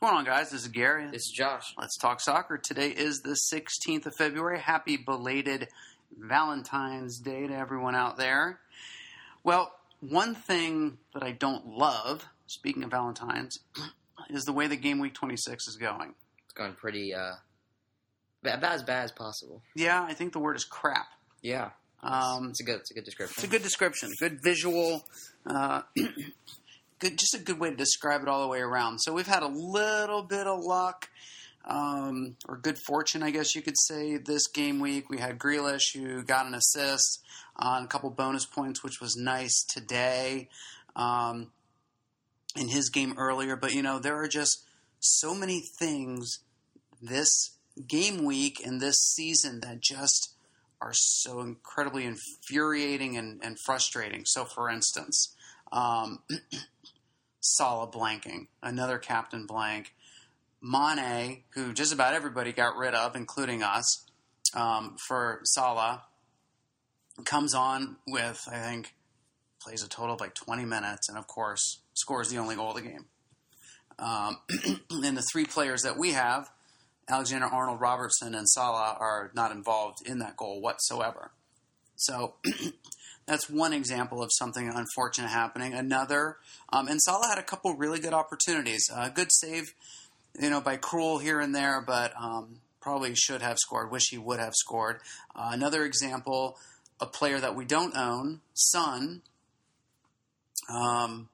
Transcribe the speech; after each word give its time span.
What's 0.00 0.12
going 0.12 0.18
on, 0.18 0.24
guys? 0.24 0.50
This 0.50 0.62
is 0.62 0.68
Gary. 0.68 1.06
This 1.06 1.22
is 1.22 1.32
Josh. 1.34 1.72
Let's 1.78 1.96
talk 1.96 2.20
soccer. 2.20 2.58
Today 2.58 2.88
is 2.90 3.20
the 3.20 3.36
16th 3.52 4.06
of 4.06 4.14
February. 4.16 4.58
Happy 4.58 4.96
belated 4.96 5.68
Valentine's 6.18 7.18
Day 7.20 7.46
to 7.46 7.54
everyone 7.54 7.94
out 7.94 8.16
there. 8.16 8.58
Well, 9.44 9.72
one 10.00 10.34
thing 10.34 10.98
that 11.14 11.22
I 11.22 11.30
don't 11.32 11.66
love, 11.66 12.26
speaking 12.46 12.82
of 12.82 12.90
Valentine's, 12.90 13.58
is 14.30 14.42
the 14.44 14.52
way 14.52 14.66
the 14.66 14.76
game 14.76 14.98
week 14.98 15.14
26 15.14 15.68
is 15.68 15.76
going. 15.76 16.14
It's 16.44 16.54
going 16.54 16.74
pretty 16.74 17.14
uh, 17.14 17.34
about 18.42 18.64
as 18.74 18.82
bad 18.82 19.04
as 19.04 19.12
possible. 19.12 19.62
Yeah, 19.76 20.02
I 20.02 20.14
think 20.14 20.32
the 20.32 20.40
word 20.40 20.56
is 20.56 20.64
crap. 20.64 21.06
Yeah, 21.40 21.70
Um, 22.02 22.48
it's 22.50 22.60
a 22.60 22.64
good, 22.64 22.80
it's 22.80 22.90
a 22.90 22.94
good 22.94 23.04
description. 23.04 23.34
It's 23.38 23.44
a 23.44 23.50
good 23.50 23.62
description, 23.62 24.10
good 24.18 24.38
visual, 24.42 25.04
uh, 25.46 25.82
good, 27.04 27.18
just 27.18 27.34
a 27.34 27.38
good 27.38 27.60
way 27.60 27.70
to 27.70 27.76
describe 27.76 28.22
it 28.22 28.28
all 28.28 28.42
the 28.42 28.48
way 28.48 28.60
around. 28.60 28.98
So 29.00 29.12
we've 29.12 29.26
had 29.26 29.42
a 29.42 29.48
little 29.48 30.22
bit 30.22 30.46
of 30.46 30.60
luck, 30.64 31.10
um, 31.66 32.36
or 32.48 32.56
good 32.56 32.78
fortune, 32.86 33.22
I 33.22 33.30
guess 33.30 33.54
you 33.54 33.62
could 33.62 33.78
say, 33.78 34.16
this 34.16 34.46
game 34.46 34.80
week. 34.80 35.10
We 35.10 35.18
had 35.18 35.38
Grealish 35.38 35.94
who 35.94 36.22
got 36.22 36.46
an 36.46 36.54
assist 36.54 37.22
on 37.56 37.84
a 37.84 37.86
couple 37.86 38.10
bonus 38.10 38.46
points, 38.46 38.82
which 38.82 39.00
was 39.00 39.16
nice 39.16 39.64
today 39.64 40.48
um, 40.96 41.50
in 42.56 42.68
his 42.68 42.88
game 42.88 43.14
earlier. 43.18 43.54
But 43.54 43.72
you 43.72 43.82
know, 43.82 43.98
there 43.98 44.16
are 44.16 44.28
just 44.28 44.64
so 44.98 45.34
many 45.34 45.62
things 45.78 46.40
this 47.02 47.50
game 47.86 48.24
week 48.24 48.64
and 48.64 48.80
this 48.80 48.96
season 48.96 49.60
that 49.60 49.82
just 49.82 50.34
are 50.80 50.94
so 50.94 51.40
incredibly 51.40 52.04
infuriating 52.06 53.16
and, 53.16 53.40
and 53.42 53.58
frustrating. 53.64 54.22
So, 54.24 54.44
for 54.44 54.70
instance, 54.70 55.34
um, 55.72 56.20
Salah 57.44 57.86
blanking, 57.86 58.46
another 58.62 58.98
captain 58.98 59.44
blank, 59.44 59.94
Mane, 60.62 61.42
who 61.50 61.74
just 61.74 61.92
about 61.92 62.14
everybody 62.14 62.52
got 62.52 62.74
rid 62.76 62.94
of, 62.94 63.14
including 63.14 63.62
us, 63.62 64.06
um, 64.54 64.96
for 65.06 65.40
Salah, 65.44 66.04
comes 67.26 67.54
on 67.54 67.96
with, 68.08 68.42
I 68.50 68.56
think, 68.60 68.94
plays 69.60 69.82
a 69.82 69.88
total 69.88 70.14
of 70.14 70.20
like 70.20 70.34
20 70.34 70.64
minutes, 70.64 71.10
and 71.10 71.18
of 71.18 71.26
course, 71.26 71.80
scores 71.92 72.30
the 72.30 72.38
only 72.38 72.56
goal 72.56 72.70
of 72.70 72.76
the 72.76 72.82
game. 72.82 73.04
Um, 73.98 74.38
and 74.90 75.16
the 75.16 75.24
three 75.30 75.44
players 75.44 75.82
that 75.82 75.98
we 75.98 76.12
have, 76.12 76.48
Alexander 77.10 77.46
Arnold, 77.46 77.82
Robertson, 77.82 78.34
and 78.34 78.48
Salah 78.48 78.96
are 78.98 79.30
not 79.34 79.52
involved 79.52 79.98
in 80.06 80.18
that 80.20 80.38
goal 80.38 80.62
whatsoever. 80.62 81.32
So 81.96 82.36
that's 83.26 83.48
one 83.48 83.72
example 83.72 84.22
of 84.22 84.30
something 84.32 84.70
unfortunate 84.74 85.28
happening. 85.28 85.74
Another, 85.74 86.36
um, 86.72 86.88
and 86.88 87.00
Salah 87.00 87.28
had 87.28 87.38
a 87.38 87.42
couple 87.42 87.74
really 87.74 87.98
good 87.98 88.12
opportunities. 88.12 88.88
A 88.94 89.10
good 89.10 89.28
save, 89.30 89.74
you 90.38 90.50
know, 90.50 90.60
by 90.60 90.76
Krul 90.76 91.22
here 91.22 91.40
and 91.40 91.54
there, 91.54 91.80
but 91.80 92.12
um, 92.20 92.60
probably 92.80 93.14
should 93.14 93.40
have 93.40 93.58
scored. 93.58 93.90
Wish 93.90 94.10
he 94.10 94.18
would 94.18 94.40
have 94.40 94.54
scored. 94.54 95.00
Uh, 95.34 95.50
another 95.52 95.84
example, 95.84 96.58
a 97.00 97.06
player 97.06 97.40
that 97.40 97.56
we 97.56 97.64
don't 97.64 97.96
own, 97.96 98.40
Son, 98.52 99.22
um, 100.70 101.28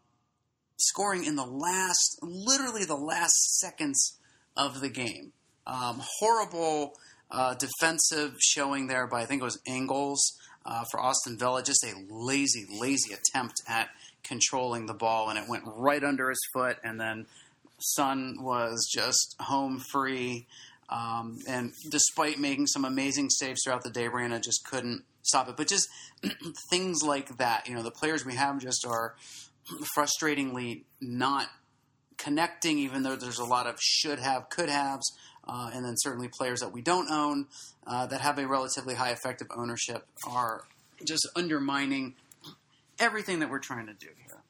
scoring 0.77 1.25
in 1.25 1.37
the 1.37 1.47
last, 1.47 2.19
literally 2.23 2.85
the 2.85 2.97
last 2.97 3.59
seconds 3.59 4.19
of 4.57 4.81
the 4.81 4.89
game. 4.89 5.33
Um, 5.67 6.01
horrible 6.19 6.95
uh, 7.31 7.55
defensive 7.55 8.37
showing 8.41 8.87
there 8.87 9.07
by 9.07 9.23
I 9.23 9.25
think 9.27 9.43
it 9.43 9.45
was 9.45 9.61
Engels 9.67 10.40
uh, 10.65 10.85
for 10.91 11.01
Aston 11.01 11.39
Villa. 11.39 11.63
Just 11.63 11.85
a 11.85 11.95
lazy, 12.09 12.67
lazy 12.71 13.15
attempt 13.15 13.55
at 13.69 13.89
controlling 14.23 14.87
the 14.87 14.95
ball, 14.95 15.29
and 15.31 15.39
it 15.39 15.49
went 15.49 15.65
right 15.67 16.03
under 16.03 16.29
his 16.29 16.41
foot. 16.53 16.79
And 16.85 17.01
then 17.01 17.27
Son 17.79 18.37
was 18.41 18.89
just 18.93 19.37
home 19.41 19.83
free. 19.91 20.47
Um, 20.89 21.39
and 21.49 21.73
despite 21.89 22.39
making 22.39 22.67
some 22.67 22.85
amazing 22.85 23.31
saves 23.31 23.63
throughout 23.65 23.85
the 23.85 23.91
day, 23.91 24.09
Brandon 24.09 24.43
just 24.43 24.65
couldn't 24.65 25.05
stop 25.23 25.49
it. 25.49 25.57
But 25.57 25.69
just 25.69 25.89
things 26.71 27.03
like 27.03 27.37
that, 27.39 27.69
you 27.69 27.75
know, 27.75 27.83
the 27.83 27.91
players 27.91 28.25
we 28.25 28.35
have 28.35 28.59
just 28.59 28.87
are 28.87 29.15
frustratingly 29.97 30.83
not 31.01 31.49
connecting, 32.19 32.79
even 32.79 33.03
though 33.03 33.17
there's 33.17 33.39
a 33.39 33.45
lot 33.45 33.67
of 33.67 33.77
should 33.81 34.19
have, 34.19 34.51
could 34.51 34.69
haves, 34.69 35.11
uh, 35.47 35.71
and 35.73 35.85
then 35.85 35.95
certainly 35.97 36.29
players 36.29 36.61
that 36.61 36.73
we 36.73 36.83
don't 36.83 37.11
own 37.11 37.47
uh, 37.87 38.07
that 38.07 38.21
have 38.21 38.39
a 38.39 38.47
relatively 38.47 38.95
high 38.95 39.11
effective 39.11 39.49
ownership 39.57 40.07
are 40.29 40.65
just 41.07 41.27
undermining 41.35 42.15
everything 42.99 43.41
that 43.41 43.51
we're 43.51 43.59
trying 43.59 43.87
to 43.87 43.95
do 43.95 44.09
here. 44.25 44.43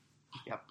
Yep. 0.46 0.62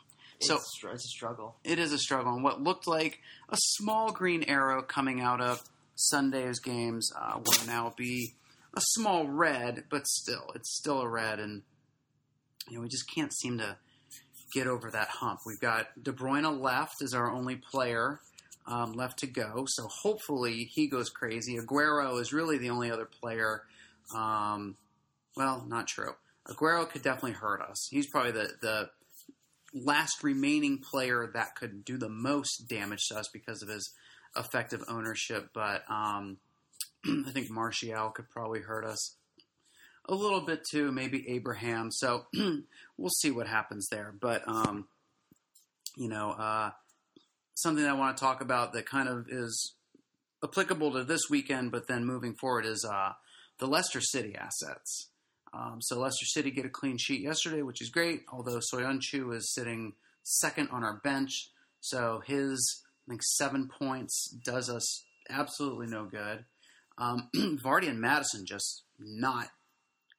So- 0.41 0.55
it's, 0.55 0.71
str- 0.77 0.89
it's 0.89 1.05
a 1.05 1.09
struggle. 1.09 1.55
It 1.63 1.79
is 1.79 1.91
a 1.93 1.97
struggle, 1.97 2.33
and 2.33 2.43
what 2.43 2.61
looked 2.61 2.87
like 2.87 3.19
a 3.49 3.57
small 3.57 4.11
green 4.11 4.43
arrow 4.43 4.81
coming 4.81 5.21
out 5.21 5.41
of 5.41 5.61
Sunday's 5.95 6.59
games 6.59 7.11
uh, 7.19 7.39
will 7.39 7.67
now 7.67 7.93
be 7.97 8.33
a 8.73 8.81
small 8.91 9.27
red, 9.27 9.83
but 9.89 10.07
still, 10.07 10.51
it's 10.55 10.77
still 10.77 11.01
a 11.01 11.07
red, 11.09 11.39
and 11.39 11.63
you 12.69 12.75
know 12.75 12.81
we 12.81 12.87
just 12.87 13.09
can't 13.13 13.33
seem 13.33 13.57
to 13.57 13.75
get 14.53 14.67
over 14.67 14.89
that 14.91 15.07
hump. 15.09 15.39
We've 15.45 15.59
got 15.59 15.87
De 16.01 16.11
Bruyne 16.11 16.61
left 16.61 17.01
as 17.03 17.13
our 17.13 17.29
only 17.31 17.55
player 17.55 18.19
um, 18.69 18.93
left 18.93 19.19
to 19.19 19.27
go, 19.27 19.65
so 19.67 19.87
hopefully 19.87 20.69
he 20.71 20.87
goes 20.87 21.09
crazy. 21.09 21.57
Aguero 21.57 22.19
is 22.21 22.31
really 22.31 22.57
the 22.57 22.69
only 22.69 22.91
other 22.91 23.05
player. 23.05 23.63
Um, 24.15 24.77
well, 25.35 25.65
not 25.67 25.87
true. 25.87 26.13
Aguero 26.47 26.89
could 26.89 27.01
definitely 27.01 27.33
hurt 27.33 27.61
us. 27.61 27.87
He's 27.89 28.07
probably 28.07 28.31
the 28.31 28.49
the 28.61 28.89
last 29.73 30.23
remaining 30.23 30.79
player 30.79 31.29
that 31.33 31.55
could 31.55 31.85
do 31.85 31.97
the 31.97 32.09
most 32.09 32.67
damage 32.67 33.07
to 33.07 33.17
us 33.17 33.27
because 33.31 33.61
of 33.61 33.69
his 33.69 33.91
effective 34.35 34.83
ownership. 34.87 35.49
But 35.53 35.83
um, 35.89 36.37
I 37.05 37.31
think 37.31 37.49
Martial 37.49 38.09
could 38.11 38.29
probably 38.29 38.61
hurt 38.61 38.85
us 38.85 39.15
a 40.05 40.15
little 40.15 40.41
bit 40.41 40.63
too. 40.69 40.91
Maybe 40.91 41.25
Abraham. 41.29 41.91
So 41.91 42.25
we'll 42.97 43.09
see 43.09 43.31
what 43.31 43.47
happens 43.47 43.87
there. 43.91 44.13
But 44.19 44.47
um, 44.47 44.87
you 45.97 46.09
know, 46.09 46.31
uh, 46.31 46.71
something 47.61 47.85
I 47.85 47.93
want 47.93 48.17
to 48.17 48.21
talk 48.21 48.41
about 48.41 48.73
that 48.73 48.85
kind 48.85 49.07
of 49.07 49.27
is 49.29 49.73
applicable 50.43 50.91
to 50.93 51.03
this 51.03 51.29
weekend, 51.29 51.71
but 51.71 51.87
then 51.87 52.05
moving 52.05 52.33
forward 52.35 52.65
is 52.65 52.85
uh, 52.89 53.13
the 53.59 53.67
Leicester 53.67 54.01
City 54.01 54.35
assets. 54.35 55.09
Um, 55.53 55.77
so 55.81 55.99
Leicester 55.99 56.25
City 56.25 56.51
get 56.51 56.65
a 56.65 56.69
clean 56.69 56.97
sheet 56.97 57.21
yesterday, 57.21 57.61
which 57.61 57.81
is 57.81 57.89
great. 57.89 58.21
Although 58.31 58.59
Soyuncu 58.59 59.35
is 59.35 59.53
sitting 59.53 59.93
second 60.23 60.69
on 60.71 60.83
our 60.83 60.99
bench, 61.03 61.49
so 61.81 62.21
his 62.25 62.83
I 63.07 63.11
think 63.11 63.21
seven 63.23 63.67
points 63.67 64.29
does 64.45 64.69
us 64.69 65.03
absolutely 65.29 65.87
no 65.87 66.05
good. 66.05 66.45
Um, 66.97 67.29
Vardy 67.35 67.89
and 67.89 67.99
Maddison 67.99 68.45
just 68.45 68.83
not 68.99 69.47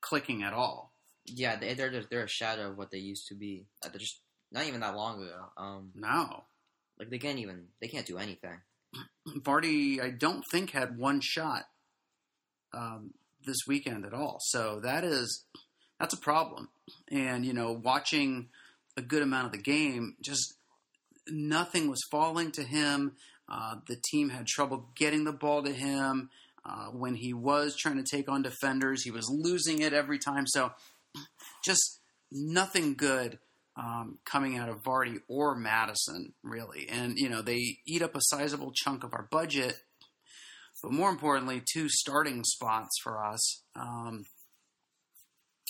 clicking 0.00 0.42
at 0.42 0.52
all. 0.52 0.92
Yeah, 1.26 1.56
they, 1.56 1.74
they're 1.74 2.02
they're 2.10 2.24
a 2.24 2.28
shadow 2.28 2.70
of 2.70 2.78
what 2.78 2.90
they 2.90 2.98
used 2.98 3.28
to 3.28 3.34
be. 3.34 3.66
Uh, 3.84 3.88
They're 3.90 4.00
just 4.00 4.20
not 4.50 4.66
even 4.66 4.80
that 4.80 4.96
long 4.96 5.22
ago. 5.22 5.44
Um, 5.56 5.90
No, 5.94 6.44
like 7.00 7.08
they 7.10 7.18
can't 7.18 7.38
even 7.38 7.64
they 7.80 7.88
can't 7.88 8.06
do 8.06 8.18
anything. 8.18 8.60
Vardy 9.38 10.00
I 10.00 10.10
don't 10.10 10.44
think 10.52 10.70
had 10.70 10.98
one 10.98 11.20
shot 11.20 11.64
um, 12.74 13.14
this 13.44 13.56
weekend 13.66 14.04
at 14.04 14.12
all. 14.12 14.38
So 14.40 14.80
that 14.80 15.02
is 15.02 15.44
that's 15.98 16.14
a 16.14 16.18
problem. 16.18 16.68
And 17.10 17.44
you 17.44 17.54
know, 17.54 17.72
watching 17.72 18.50
a 18.96 19.02
good 19.02 19.22
amount 19.22 19.46
of 19.46 19.52
the 19.52 19.58
game, 19.58 20.16
just 20.20 20.54
nothing 21.26 21.88
was 21.88 22.02
falling 22.10 22.52
to 22.52 22.62
him. 22.62 23.16
Uh, 23.48 23.76
the 23.88 23.96
team 23.96 24.28
had 24.28 24.46
trouble 24.46 24.90
getting 24.94 25.24
the 25.24 25.32
ball 25.32 25.62
to 25.62 25.72
him. 25.72 26.30
Uh, 26.62 26.88
when 26.88 27.14
he 27.14 27.32
was 27.32 27.74
trying 27.74 27.96
to 27.96 28.04
take 28.04 28.28
on 28.28 28.42
defenders, 28.42 29.02
he 29.02 29.10
was 29.10 29.30
losing 29.30 29.80
it 29.80 29.94
every 29.94 30.18
time. 30.18 30.46
So, 30.46 30.72
just 31.64 32.00
nothing 32.30 32.94
good 32.94 33.38
um, 33.76 34.18
coming 34.24 34.56
out 34.56 34.68
of 34.68 34.82
Vardy 34.82 35.18
or 35.28 35.54
Maddison, 35.54 36.32
really. 36.42 36.88
And, 36.88 37.16
you 37.16 37.28
know, 37.28 37.42
they 37.42 37.78
eat 37.86 38.02
up 38.02 38.14
a 38.14 38.20
sizable 38.22 38.72
chunk 38.74 39.04
of 39.04 39.12
our 39.12 39.28
budget, 39.30 39.76
but 40.82 40.92
more 40.92 41.10
importantly, 41.10 41.62
two 41.72 41.88
starting 41.88 42.44
spots 42.44 42.90
for 43.02 43.24
us. 43.24 43.62
Um, 43.76 44.24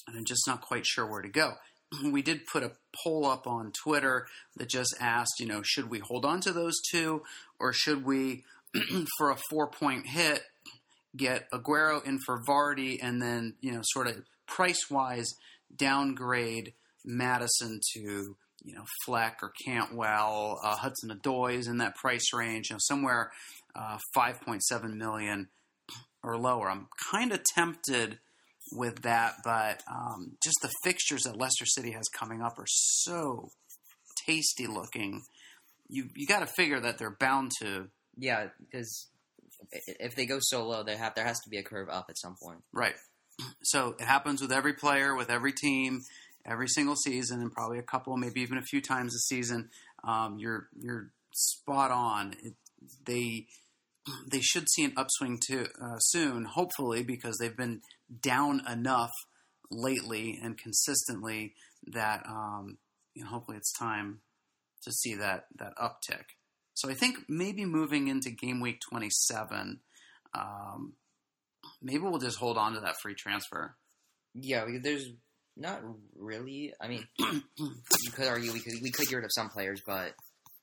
and 0.06 0.16
I'm 0.16 0.24
just 0.24 0.46
not 0.46 0.60
quite 0.60 0.86
sure 0.86 1.06
where 1.06 1.22
to 1.22 1.28
go. 1.28 1.54
We 2.04 2.22
did 2.22 2.46
put 2.46 2.62
a 2.62 2.72
poll 3.02 3.26
up 3.26 3.48
on 3.48 3.72
Twitter 3.72 4.28
that 4.56 4.68
just 4.68 4.94
asked, 5.00 5.40
you 5.40 5.46
know, 5.46 5.60
should 5.64 5.90
we 5.90 5.98
hold 5.98 6.24
on 6.24 6.40
to 6.42 6.52
those 6.52 6.80
two 6.90 7.22
or 7.58 7.72
should 7.72 8.04
we, 8.04 8.44
for 9.18 9.30
a 9.30 9.38
four 9.50 9.68
point 9.68 10.06
hit, 10.06 10.42
get 11.16 11.50
Aguero 11.50 12.04
in 12.04 12.20
for 12.24 12.42
Vardy 12.48 12.98
and 13.02 13.20
then, 13.20 13.54
you 13.60 13.72
know, 13.72 13.80
sort 13.82 14.06
of 14.06 14.22
price 14.46 14.88
wise 14.88 15.34
downgrade 15.74 16.74
Maddison 17.04 17.80
to, 17.94 18.00
you 18.00 18.74
know, 18.74 18.84
Fleck 19.04 19.38
or 19.42 19.52
Cantwell, 19.64 20.60
uh, 20.62 20.76
Hudson-Odoi's 20.76 21.66
in 21.66 21.78
that 21.78 21.96
price 21.96 22.32
range, 22.32 22.70
you 22.70 22.74
know, 22.74 22.80
somewhere 22.80 23.32
uh, 23.74 23.98
5.7 24.16 24.60
million 24.94 25.48
or 26.22 26.36
lower. 26.38 26.70
I'm 26.70 26.88
kind 27.10 27.32
of 27.32 27.40
tempted 27.54 28.18
with 28.72 29.02
that, 29.02 29.36
but 29.44 29.82
um, 29.90 30.32
just 30.42 30.58
the 30.62 30.70
fixtures 30.84 31.22
that 31.22 31.36
Leicester 31.36 31.66
City 31.66 31.92
has 31.92 32.08
coming 32.08 32.42
up 32.42 32.58
are 32.58 32.66
so 32.66 33.50
tasty 34.26 34.66
looking 34.66 35.22
you 35.90 36.08
you 36.14 36.26
got 36.26 36.40
to 36.40 36.46
figure 36.46 36.80
that 36.80 36.98
they're 36.98 37.16
bound 37.18 37.50
to 37.60 37.88
Yeah, 38.16 38.46
because 38.60 39.08
if 39.86 40.14
they 40.14 40.26
go 40.26 40.38
so 40.40 40.66
low, 40.66 40.82
they 40.82 40.96
have 40.96 41.14
there 41.14 41.26
has 41.26 41.40
to 41.40 41.50
be 41.50 41.58
a 41.58 41.62
curve 41.62 41.88
up 41.90 42.06
at 42.08 42.18
some 42.18 42.36
point. 42.42 42.62
right. 42.72 42.94
So 43.62 43.94
it 43.98 44.04
happens 44.04 44.42
with 44.42 44.52
every 44.52 44.74
player, 44.74 45.14
with 45.14 45.30
every 45.30 45.52
team, 45.52 46.02
every 46.46 46.68
single 46.68 46.96
season, 46.96 47.40
and 47.40 47.52
probably 47.52 47.78
a 47.78 47.82
couple, 47.82 48.16
maybe 48.16 48.40
even 48.40 48.58
a 48.58 48.62
few 48.62 48.80
times 48.80 49.14
a 49.14 49.18
season. 49.18 49.70
Um, 50.04 50.38
you're 50.38 50.68
you're 50.78 51.10
spot 51.32 51.90
on. 51.90 52.34
It, 52.42 52.54
they 53.04 53.46
they 54.30 54.40
should 54.40 54.68
see 54.70 54.84
an 54.84 54.94
upswing 54.96 55.38
too 55.46 55.66
uh, 55.80 55.98
soon, 55.98 56.44
hopefully, 56.44 57.02
because 57.02 57.36
they've 57.38 57.56
been 57.56 57.82
down 58.22 58.62
enough 58.70 59.12
lately 59.70 60.38
and 60.42 60.58
consistently 60.58 61.54
that 61.86 62.24
um, 62.26 62.78
you 63.14 63.24
know, 63.24 63.30
hopefully 63.30 63.56
it's 63.56 63.72
time 63.78 64.20
to 64.82 64.92
see 64.92 65.14
that 65.14 65.46
that 65.58 65.74
uptick. 65.76 66.24
So 66.74 66.88
I 66.88 66.94
think 66.94 67.18
maybe 67.28 67.64
moving 67.64 68.08
into 68.08 68.30
game 68.30 68.60
week 68.60 68.80
27, 68.88 69.80
um, 70.32 70.94
maybe 71.82 71.98
we'll 71.98 72.18
just 72.18 72.38
hold 72.38 72.56
on 72.56 72.72
to 72.74 72.80
that 72.80 72.96
free 73.02 73.14
transfer. 73.14 73.76
Yeah, 74.34 74.64
there's 74.82 75.10
not 75.60 75.82
really. 76.18 76.72
I 76.80 76.88
mean, 76.88 77.06
you 77.18 78.10
could 78.12 78.26
argue 78.26 78.52
we 78.52 78.60
could 78.60 78.74
we 78.82 78.90
could 78.90 79.06
get 79.08 79.16
rid 79.16 79.24
of 79.24 79.32
some 79.32 79.50
players, 79.50 79.82
but 79.86 80.14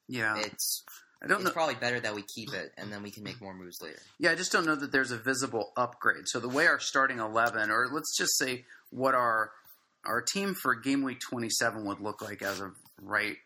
Yeah, 0.07 0.37
it's 0.39 0.83
I 1.23 1.27
don't 1.27 1.37
it's 1.37 1.45
know. 1.45 1.51
probably 1.51 1.75
better 1.75 1.99
that 1.99 2.13
we 2.15 2.23
keep 2.23 2.53
it 2.53 2.71
and 2.77 2.91
then 2.91 3.01
we 3.03 3.11
can 3.11 3.23
make 3.23 3.39
more 3.41 3.53
moves 3.53 3.81
later. 3.81 3.99
Yeah, 4.19 4.31
I 4.31 4.35
just 4.35 4.51
don't 4.51 4.65
know 4.65 4.75
that 4.75 4.91
there's 4.91 5.11
a 5.11 5.17
visible 5.17 5.71
upgrade. 5.77 6.27
So 6.27 6.39
the 6.39 6.49
way 6.49 6.67
our 6.67 6.79
starting 6.79 7.19
11, 7.19 7.71
or 7.71 7.87
let's 7.91 8.15
just 8.17 8.37
say 8.37 8.65
what 8.89 9.15
our 9.15 9.51
our 10.05 10.21
team 10.21 10.53
for 10.53 10.73
game 10.75 11.03
week 11.03 11.19
27 11.29 11.85
would 11.85 11.99
look 11.99 12.21
like 12.21 12.41
as 12.41 12.59
of 12.61 12.71
right 13.01 13.37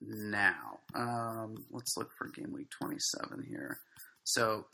now. 0.00 0.78
Um, 0.94 1.64
let's 1.70 1.96
look 1.96 2.10
for 2.16 2.28
game 2.28 2.52
week 2.52 2.68
27 2.80 3.44
here. 3.48 3.78
So 4.24 4.66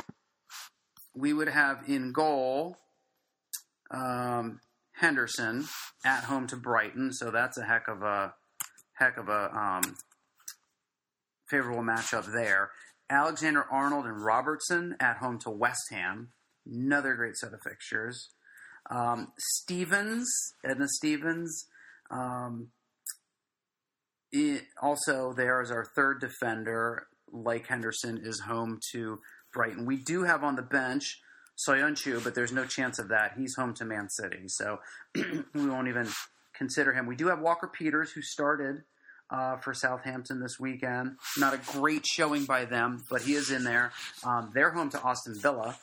we 1.15 1.33
would 1.33 1.49
have 1.49 1.85
in 1.89 2.13
goal 2.13 2.77
um, 3.91 4.61
Henderson 5.01 5.67
at 6.05 6.25
home 6.25 6.47
to 6.49 6.57
Brighton. 6.57 7.13
So 7.13 7.31
that's 7.31 7.59
a 7.59 7.65
heck 7.65 7.89
of 7.89 8.03
a 8.03 8.35
heck 8.95 9.17
of 9.17 9.29
a 9.29 9.51
um, 9.57 9.97
favorable 11.49 11.83
matchup 11.83 12.33
there. 12.33 12.71
Alexander 13.11 13.65
Arnold 13.71 14.07
and 14.07 14.25
Robertson 14.25 14.97
at 15.01 15.19
home 15.19 15.39
to 15.41 15.51
West 15.51 15.91
Ham. 15.91 16.29
Another 16.67 17.15
great 17.15 17.37
set 17.37 17.53
of 17.53 17.61
fixtures. 17.63 18.31
Um, 18.91 19.33
Stevens, 19.39 20.29
Enda 20.65 20.87
Stevens. 20.87 21.67
Um, 22.11 22.69
it, 24.31 24.63
also, 24.81 25.35
there 25.37 25.61
is 25.61 25.71
our 25.71 25.85
third 25.85 26.21
defender. 26.21 27.07
Like 27.31 27.67
Henderson 27.67 28.21
is 28.23 28.41
home 28.41 28.79
to 28.93 29.19
Brighton. 29.53 29.87
We 29.87 29.97
do 29.97 30.25
have 30.25 30.43
on 30.45 30.57
the 30.57 30.63
bench 30.63 31.21
Soyuncu, 31.57 32.23
but 32.25 32.35
there's 32.35 32.53
no 32.53 32.65
chance 32.65 32.99
of 32.99 33.09
that. 33.09 33.33
He's 33.37 33.55
home 33.55 33.75
to 33.75 33.85
Man 33.85 34.09
City, 34.09 34.49
so 34.49 34.79
we 35.15 35.67
won't 35.69 35.89
even 35.89 36.09
consider 36.55 36.93
him. 36.93 37.07
We 37.07 37.17
do 37.17 37.29
have 37.29 37.41
Walker 37.41 37.69
Peters, 37.69 38.13
who 38.13 38.23
started 38.23 38.83
uh, 39.31 39.57
for 39.57 39.75
Southampton 39.75 40.41
this 40.41 40.59
weekend. 40.61 41.17
Not 41.39 41.55
a 41.55 41.61
great 41.79 42.07
showing 42.07 42.45
by 42.45 42.65
them, 42.65 43.05
but 43.11 43.23
he 43.23 43.35
is 43.35 43.51
in 43.51 43.65
there. 43.65 43.93
Um, 44.25 44.51
they're 44.55 44.71
home 44.71 44.91
to 44.91 45.07
Aston 45.07 45.39
Villa, 45.39 45.77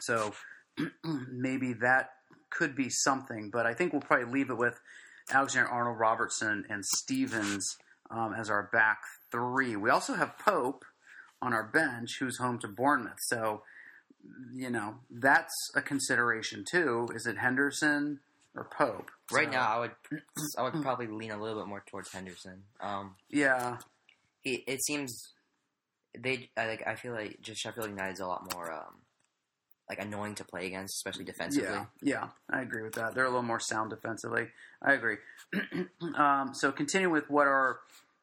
so 0.00 0.34
maybe 1.04 1.74
that 1.74 2.10
could 2.50 2.74
be 2.74 2.88
something. 2.88 3.50
But 3.50 3.66
I 3.66 3.74
think 3.74 3.92
we'll 3.92 4.02
probably 4.02 4.32
leave 4.32 4.50
it 4.50 4.56
with 4.56 4.78
Alexander 5.30 5.68
Arnold, 5.68 5.98
Robertson, 5.98 6.64
and 6.68 6.84
Stevens 6.84 7.76
um, 8.10 8.34
as 8.36 8.50
our 8.50 8.68
back 8.72 8.98
three. 9.30 9.76
We 9.76 9.90
also 9.90 10.14
have 10.14 10.38
Pope 10.38 10.84
on 11.42 11.52
our 11.52 11.64
bench, 11.64 12.16
who's 12.18 12.38
home 12.38 12.58
to 12.60 12.68
Bournemouth. 12.68 13.18
So, 13.20 13.62
you 14.54 14.70
know, 14.70 14.96
that's 15.10 15.54
a 15.74 15.82
consideration 15.82 16.64
too. 16.68 17.08
Is 17.14 17.26
it 17.26 17.38
Henderson 17.38 18.20
or 18.54 18.64
Pope? 18.64 19.10
Right 19.32 19.46
So, 19.46 19.52
now, 19.52 19.68
I 19.68 19.78
would 19.80 19.90
I 20.58 20.62
would 20.62 20.82
probably 20.82 21.06
lean 21.06 21.30
a 21.30 21.40
little 21.40 21.60
bit 21.60 21.68
more 21.68 21.82
towards 21.86 22.12
Henderson. 22.12 22.62
Um, 22.80 23.16
yeah, 23.30 23.78
he 24.42 24.64
it 24.66 24.82
seems 24.84 25.32
they 26.18 26.50
I 26.56 26.66
like 26.66 26.86
I 26.86 26.94
feel 26.94 27.12
like 27.12 27.40
just 27.40 27.60
Sheffield 27.60 27.88
United 27.88 28.12
is 28.14 28.20
a 28.20 28.26
lot 28.26 28.52
more 28.54 28.72
um 28.72 28.96
like 29.88 30.00
annoying 30.00 30.34
to 30.34 30.44
play 30.44 30.66
against, 30.66 30.96
especially 30.96 31.24
defensively. 31.24 31.68
Yeah, 31.68 31.84
yeah, 32.02 32.28
I 32.50 32.62
agree 32.62 32.82
with 32.82 32.94
that. 32.94 33.14
They're 33.14 33.24
a 33.24 33.28
little 33.28 33.42
more 33.42 33.60
sound 33.60 33.90
defensively. 33.90 34.48
I 34.82 34.94
agree. 34.94 35.18
um, 36.16 36.52
so, 36.54 36.72
continuing 36.72 37.12
with 37.12 37.30
what 37.30 37.46
our 37.46 37.78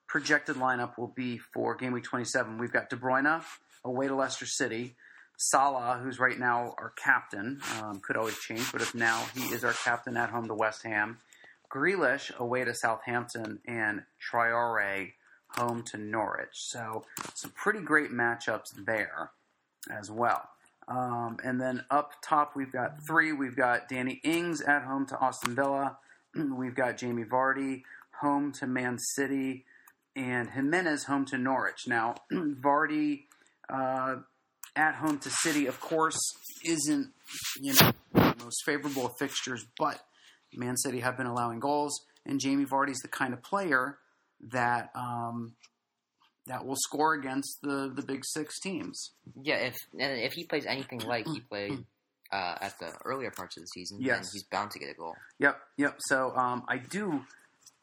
projected 0.07 0.57
lineup 0.57 0.97
will 0.97 1.07
be 1.07 1.37
for 1.37 1.73
game 1.75 1.93
week 1.93 2.03
27. 2.03 2.57
We've 2.57 2.71
got 2.71 2.89
De 2.89 2.95
Bruyne 2.95 3.41
away 3.85 4.07
to 4.07 4.15
Leicester 4.15 4.45
City. 4.45 4.95
Salah, 5.37 5.99
who's 6.01 6.19
right 6.19 6.37
now 6.37 6.75
our 6.77 6.91
captain, 6.91 7.59
um, 7.79 7.99
could 7.99 8.17
always 8.17 8.39
change, 8.39 8.71
but 8.71 8.81
if 8.81 8.95
now 8.95 9.25
he 9.35 9.41
is 9.53 9.63
our 9.63 9.73
captain 9.73 10.15
at 10.17 10.29
home 10.29 10.47
to 10.47 10.53
West 10.53 10.83
Ham. 10.83 11.19
Grealish 11.71 12.35
away 12.37 12.63
to 12.63 12.73
Southampton, 12.73 13.59
and 13.65 14.03
Traore 14.21 15.13
home 15.57 15.83
to 15.83 15.97
Norwich. 15.97 16.49
So, 16.53 17.05
some 17.33 17.51
pretty 17.51 17.81
great 17.81 18.11
matchups 18.11 18.85
there 18.85 19.31
as 19.91 20.11
well. 20.11 20.49
Um, 20.87 21.37
and 21.43 21.59
then 21.59 21.85
up 21.89 22.11
top, 22.23 22.55
we've 22.55 22.71
got 22.71 23.05
three. 23.05 23.31
We've 23.31 23.55
got 23.55 23.89
Danny 23.89 24.19
Ings 24.23 24.61
at 24.61 24.83
home 24.83 25.05
to 25.07 25.23
Aston 25.23 25.55
Villa. 25.55 25.97
We've 26.35 26.75
got 26.75 26.97
Jamie 26.97 27.23
Vardy 27.23 27.83
home 28.21 28.51
to 28.53 28.67
Man 28.67 28.97
City, 28.99 29.65
and 30.15 30.49
Jimenez 30.49 31.05
home 31.05 31.25
to 31.25 31.37
Norwich. 31.37 31.87
Now, 31.87 32.15
Vardy 32.31 33.23
uh, 33.69 34.17
at 34.75 34.95
home 34.95 35.19
to 35.19 35.29
City, 35.29 35.67
of 35.67 35.79
course, 35.79 36.17
isn't 36.65 37.11
you 37.61 37.73
know 37.73 37.91
the 38.13 38.35
most 38.43 38.63
favorable 38.65 39.05
of 39.07 39.13
fixtures, 39.19 39.65
but 39.77 39.99
Man 40.53 40.77
City 40.77 40.99
have 40.99 41.17
been 41.17 41.27
allowing 41.27 41.59
goals, 41.59 41.93
and 42.25 42.39
Jamie 42.39 42.65
Vardy's 42.65 42.99
the 43.01 43.07
kind 43.07 43.33
of 43.33 43.41
player 43.43 43.97
that 44.51 44.89
um, 44.95 45.53
that 46.47 46.65
will 46.65 46.75
score 46.77 47.13
against 47.13 47.59
the 47.61 47.91
the 47.95 48.01
big 48.01 48.23
six 48.25 48.59
teams. 48.59 49.11
Yeah, 49.41 49.55
if 49.57 49.75
if 49.93 50.33
he 50.33 50.45
plays 50.45 50.65
anything 50.65 50.99
like 50.99 51.25
he 51.27 51.39
played 51.49 51.85
uh, 52.31 52.55
at 52.61 52.77
the 52.79 52.91
earlier 53.05 53.31
parts 53.31 53.57
of 53.57 53.63
the 53.63 53.67
season, 53.67 53.97
then 53.99 54.07
Yes. 54.07 54.31
he's 54.33 54.43
bound 54.43 54.71
to 54.71 54.79
get 54.79 54.89
a 54.89 54.93
goal. 54.95 55.15
Yep, 55.39 55.59
yep. 55.77 55.95
So 56.07 56.35
um, 56.35 56.63
I 56.67 56.77
do, 56.77 57.21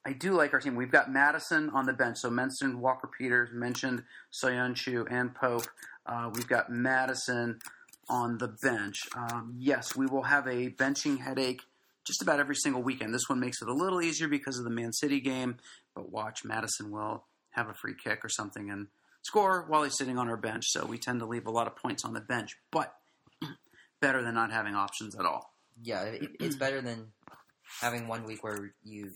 I 0.05 0.13
do 0.13 0.33
like 0.33 0.53
our 0.53 0.59
team. 0.61 0.75
We've 0.75 0.91
got 0.91 1.11
Maddison 1.13 1.71
on 1.71 1.87
the 1.87 1.93
bench. 1.93 2.17
So 2.19 2.31
mentioned 2.31 2.81
Walker 2.81 3.09
Peters, 3.17 3.51
mentioned 3.53 4.03
Soyuncu 4.43 5.07
and 5.11 5.33
Pope. 5.35 5.67
Uh, 6.11 6.29
we've 6.35 6.49
got 6.49 6.71
Maddison 6.71 7.61
on 8.09 8.39
the 8.39 8.49
bench. 8.49 8.99
Um, 9.17 9.55
yes, 9.57 9.95
we 9.95 10.07
will 10.07 10.25
have 10.25 10.47
a 10.49 10.71
benching 10.71 11.21
headache 11.21 11.63
just 12.05 12.21
about 12.21 12.41
every 12.41 12.57
single 12.57 12.83
weekend. 12.83 13.15
This 13.15 13.29
one 13.29 13.39
makes 13.39 13.63
it 13.63 13.69
a 13.69 13.73
little 13.73 14.03
easier 14.03 14.27
because 14.27 14.59
of 14.59 14.65
the 14.65 14.71
Man 14.71 14.93
City 14.93 15.21
game. 15.21 15.59
But 15.95 16.11
watch, 16.11 16.45
Maddison 16.45 16.91
will 16.91 17.25
have 17.51 17.69
a 17.69 17.75
free 17.75 17.95
kick 17.95 18.25
or 18.25 18.29
something 18.29 18.71
and 18.71 18.89
score 19.23 19.65
while 19.69 19.85
he's 19.85 19.97
sitting 19.97 20.19
on 20.19 20.29
our 20.29 20.37
bench. 20.37 20.65
So 20.69 20.85
we 20.85 20.99
tend 20.99 21.21
to 21.21 21.27
leave 21.27 21.47
a 21.47 21.51
lot 21.51 21.69
of 21.69 21.77
points 21.77 22.05
on 22.05 22.13
the 22.13 22.21
bench, 22.21 22.57
but 22.73 22.95
better 24.01 24.23
than 24.23 24.35
not 24.35 24.51
having 24.51 24.75
options 24.75 25.15
at 25.15 25.25
all. 25.25 25.55
Yeah, 25.83 26.03
it, 26.03 26.31
it's 26.41 26.57
better 26.57 26.81
than 26.81 27.07
having 27.81 28.09
one 28.09 28.25
week 28.25 28.43
where 28.43 28.73
you 28.83 29.13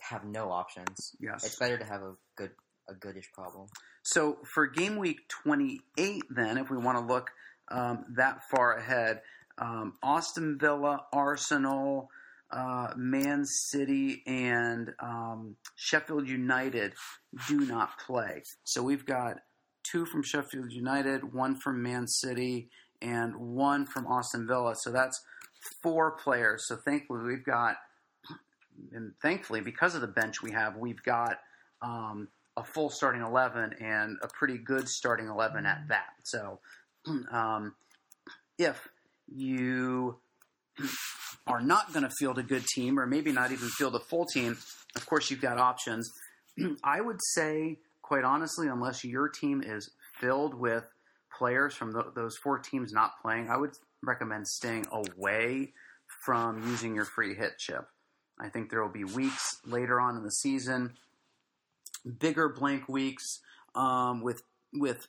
have 0.00 0.24
no 0.24 0.50
options. 0.50 1.14
Yes. 1.20 1.44
It's 1.44 1.56
better 1.56 1.76
to 1.76 1.84
have 1.84 2.02
a 2.02 2.14
a 2.92 2.98
goodish 2.98 3.30
problem. 3.32 3.68
So 4.02 4.38
for 4.44 4.66
game 4.66 4.96
week 4.96 5.28
28, 5.28 6.22
then, 6.30 6.58
if 6.58 6.70
we 6.70 6.76
want 6.76 6.98
to 6.98 7.12
look 7.12 7.30
um, 7.70 8.04
that 8.16 8.42
far 8.50 8.76
ahead, 8.76 9.22
um, 9.58 9.94
Aston 10.02 10.58
Villa, 10.58 11.04
Arsenal, 11.12 12.08
uh, 12.50 12.88
Man 12.96 13.44
City, 13.44 14.22
and 14.26 14.92
um, 15.00 15.56
Sheffield 15.74 16.28
United 16.28 16.92
do 17.48 17.60
not 17.60 17.98
play. 17.98 18.42
So 18.64 18.82
we've 18.82 19.06
got 19.06 19.38
two 19.82 20.04
from 20.06 20.22
Sheffield 20.22 20.72
United, 20.72 21.32
one 21.32 21.56
from 21.56 21.82
Man 21.82 22.06
City, 22.06 22.68
and 23.00 23.34
one 23.36 23.86
from 23.86 24.06
Aston 24.06 24.46
Villa. 24.46 24.74
So 24.76 24.90
that's 24.90 25.20
four 25.82 26.12
players. 26.12 26.66
So 26.66 26.76
thankfully, 26.76 27.24
we've 27.24 27.44
got, 27.44 27.76
and 28.92 29.12
thankfully, 29.22 29.60
because 29.60 29.94
of 29.94 30.00
the 30.00 30.06
bench 30.08 30.42
we 30.42 30.52
have, 30.52 30.76
we've 30.76 31.02
got. 31.02 31.38
Um, 31.80 32.28
a 32.56 32.64
full 32.64 32.90
starting 32.90 33.22
11 33.22 33.74
and 33.80 34.18
a 34.22 34.28
pretty 34.28 34.58
good 34.58 34.88
starting 34.88 35.28
11 35.28 35.66
at 35.66 35.88
that. 35.88 36.14
So, 36.24 36.60
um, 37.32 37.74
if 38.58 38.88
you 39.26 40.18
are 41.46 41.60
not 41.60 41.92
going 41.92 42.04
to 42.04 42.10
field 42.18 42.38
a 42.38 42.42
good 42.42 42.64
team, 42.66 42.98
or 42.98 43.06
maybe 43.06 43.32
not 43.32 43.52
even 43.52 43.68
field 43.68 43.94
a 43.94 44.00
full 44.00 44.26
team, 44.26 44.58
of 44.96 45.06
course, 45.06 45.30
you've 45.30 45.40
got 45.40 45.58
options. 45.58 46.10
I 46.84 47.00
would 47.00 47.18
say, 47.34 47.78
quite 48.02 48.24
honestly, 48.24 48.68
unless 48.68 49.04
your 49.04 49.28
team 49.28 49.62
is 49.64 49.90
filled 50.20 50.54
with 50.54 50.84
players 51.36 51.74
from 51.74 51.94
th- 51.94 52.14
those 52.14 52.36
four 52.36 52.58
teams 52.58 52.92
not 52.92 53.12
playing, 53.22 53.48
I 53.48 53.56
would 53.56 53.72
recommend 54.02 54.46
staying 54.46 54.86
away 54.92 55.72
from 56.24 56.68
using 56.68 56.94
your 56.94 57.06
free 57.06 57.34
hit 57.34 57.58
chip. 57.58 57.86
I 58.38 58.48
think 58.48 58.70
there 58.70 58.82
will 58.82 58.92
be 58.92 59.04
weeks 59.04 59.60
later 59.66 60.00
on 60.00 60.16
in 60.16 60.22
the 60.22 60.30
season 60.30 60.94
bigger 62.18 62.48
blank 62.48 62.88
weeks 62.88 63.40
um, 63.74 64.22
with 64.22 64.42
with 64.74 65.06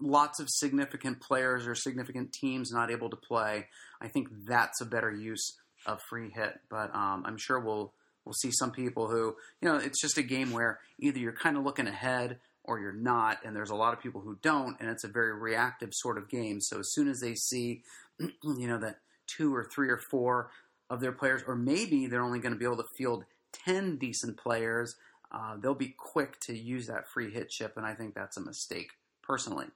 lots 0.00 0.40
of 0.40 0.48
significant 0.50 1.20
players 1.20 1.66
or 1.66 1.74
significant 1.74 2.32
teams 2.32 2.72
not 2.72 2.90
able 2.90 3.10
to 3.10 3.16
play, 3.16 3.66
I 4.00 4.08
think 4.08 4.28
that's 4.46 4.80
a 4.80 4.86
better 4.86 5.10
use 5.10 5.56
of 5.86 6.00
free 6.08 6.30
hit. 6.30 6.60
But 6.70 6.94
um, 6.94 7.24
I'm 7.26 7.38
sure 7.38 7.60
we'll 7.60 7.92
we'll 8.24 8.34
see 8.34 8.50
some 8.52 8.70
people 8.70 9.08
who 9.08 9.36
you 9.60 9.68
know 9.68 9.76
it's 9.76 10.00
just 10.00 10.18
a 10.18 10.22
game 10.22 10.52
where 10.52 10.80
either 10.98 11.18
you're 11.18 11.32
kind 11.32 11.56
of 11.56 11.64
looking 11.64 11.86
ahead 11.86 12.38
or 12.64 12.78
you're 12.78 12.92
not, 12.92 13.38
and 13.44 13.56
there's 13.56 13.70
a 13.70 13.74
lot 13.74 13.92
of 13.92 14.00
people 14.00 14.20
who 14.20 14.38
don't, 14.40 14.76
and 14.78 14.88
it's 14.88 15.02
a 15.02 15.08
very 15.08 15.32
reactive 15.32 15.90
sort 15.92 16.16
of 16.16 16.28
game. 16.28 16.60
So 16.60 16.78
as 16.78 16.92
soon 16.92 17.08
as 17.08 17.20
they 17.20 17.34
see 17.34 17.82
you 18.20 18.66
know 18.66 18.78
that 18.78 18.98
two 19.26 19.54
or 19.54 19.64
three 19.64 19.88
or 19.88 19.98
four 19.98 20.50
of 20.90 21.00
their 21.00 21.12
players, 21.12 21.42
or 21.46 21.56
maybe 21.56 22.06
they're 22.06 22.22
only 22.22 22.38
going 22.38 22.52
to 22.52 22.58
be 22.58 22.64
able 22.64 22.76
to 22.76 22.88
field 22.96 23.24
ten 23.52 23.96
decent 23.96 24.36
players. 24.36 24.96
Uh, 25.32 25.56
they'll 25.56 25.74
be 25.74 25.94
quick 25.96 26.38
to 26.40 26.56
use 26.56 26.86
that 26.86 27.04
free 27.12 27.32
hit 27.32 27.48
chip, 27.48 27.74
and 27.76 27.86
I 27.86 27.94
think 27.94 28.14
that's 28.14 28.36
a 28.36 28.42
mistake 28.42 28.90
personally. 29.22 29.66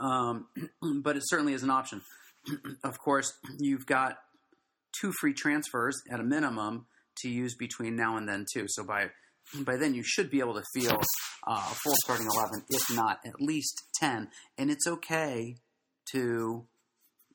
Um, 0.00 0.46
but 1.02 1.16
it 1.16 1.22
certainly 1.26 1.52
is 1.52 1.62
an 1.62 1.70
option. 1.70 2.02
of 2.84 2.98
course, 2.98 3.32
you've 3.58 3.86
got 3.86 4.18
two 5.00 5.12
free 5.20 5.32
transfers 5.32 6.00
at 6.10 6.20
a 6.20 6.24
minimum 6.24 6.86
to 7.18 7.28
use 7.28 7.54
between 7.54 7.96
now 7.96 8.16
and 8.16 8.28
then 8.28 8.44
too. 8.52 8.66
So 8.68 8.84
by 8.84 9.10
by 9.60 9.76
then 9.76 9.94
you 9.94 10.02
should 10.02 10.30
be 10.30 10.40
able 10.40 10.54
to 10.54 10.62
field 10.74 11.04
uh, 11.46 11.68
a 11.70 11.74
full 11.74 11.94
starting 12.02 12.26
eleven, 12.26 12.64
if 12.68 12.82
not 12.94 13.20
at 13.24 13.40
least 13.40 13.82
ten. 13.94 14.28
And 14.58 14.70
it's 14.70 14.86
okay 14.86 15.56
to 16.12 16.64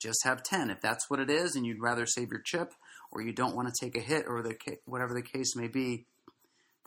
just 0.02 0.20
have 0.26 0.44
ten 0.44 0.70
if 0.70 0.82
that's 0.82 1.10
what 1.10 1.20
it 1.20 1.30
is, 1.30 1.56
and 1.56 1.66
you'd 1.66 1.82
rather 1.82 2.06
save 2.06 2.32
your 2.32 2.42
chip 2.42 2.74
or 3.12 3.22
you 3.22 3.34
don't 3.34 3.56
want 3.56 3.68
to 3.68 3.86
take 3.86 3.98
a 3.98 4.02
hit 4.02 4.26
or 4.28 4.42
the 4.42 4.56
whatever 4.86 5.14
the 5.14 5.22
case 5.22 5.56
may 5.56 5.68
be. 5.68 6.06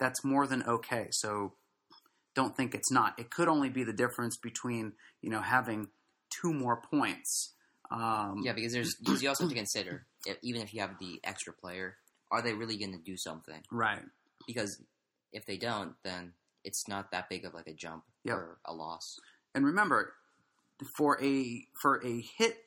That's 0.03 0.21
more 0.21 0.45
than 0.45 0.63
okay. 0.63 1.07
So 1.11 1.53
don't 2.35 2.57
think 2.57 2.75
it's 2.75 2.91
not. 2.91 3.17
It 3.17 3.29
could 3.31 3.47
only 3.47 3.69
be 3.69 3.85
the 3.85 3.93
difference 3.93 4.35
between 4.35 4.91
you 5.21 5.29
know 5.29 5.39
having 5.39 5.87
two 6.29 6.53
more 6.53 6.81
points. 6.81 7.53
Um, 7.89 8.41
yeah, 8.43 8.51
because 8.51 8.73
there's 8.73 8.95
because 8.95 9.23
you 9.23 9.29
also 9.29 9.45
have 9.45 9.51
to 9.51 9.55
consider 9.55 10.05
if, 10.25 10.35
even 10.43 10.61
if 10.61 10.73
you 10.73 10.81
have 10.81 10.99
the 10.99 11.21
extra 11.23 11.53
player, 11.53 11.95
are 12.29 12.41
they 12.41 12.51
really 12.51 12.75
going 12.75 12.91
to 12.91 12.97
do 12.97 13.15
something? 13.15 13.61
Right. 13.71 14.01
Because 14.45 14.81
if 15.31 15.45
they 15.45 15.55
don't, 15.55 15.93
then 16.03 16.33
it's 16.65 16.85
not 16.89 17.11
that 17.11 17.29
big 17.29 17.45
of 17.45 17.53
like 17.53 17.67
a 17.67 17.73
jump 17.73 18.03
yep. 18.25 18.35
or 18.35 18.57
a 18.65 18.73
loss. 18.73 19.17
And 19.55 19.65
remember, 19.65 20.15
for 20.97 21.17
a 21.23 21.65
for 21.81 22.05
a 22.05 22.25
hit 22.37 22.57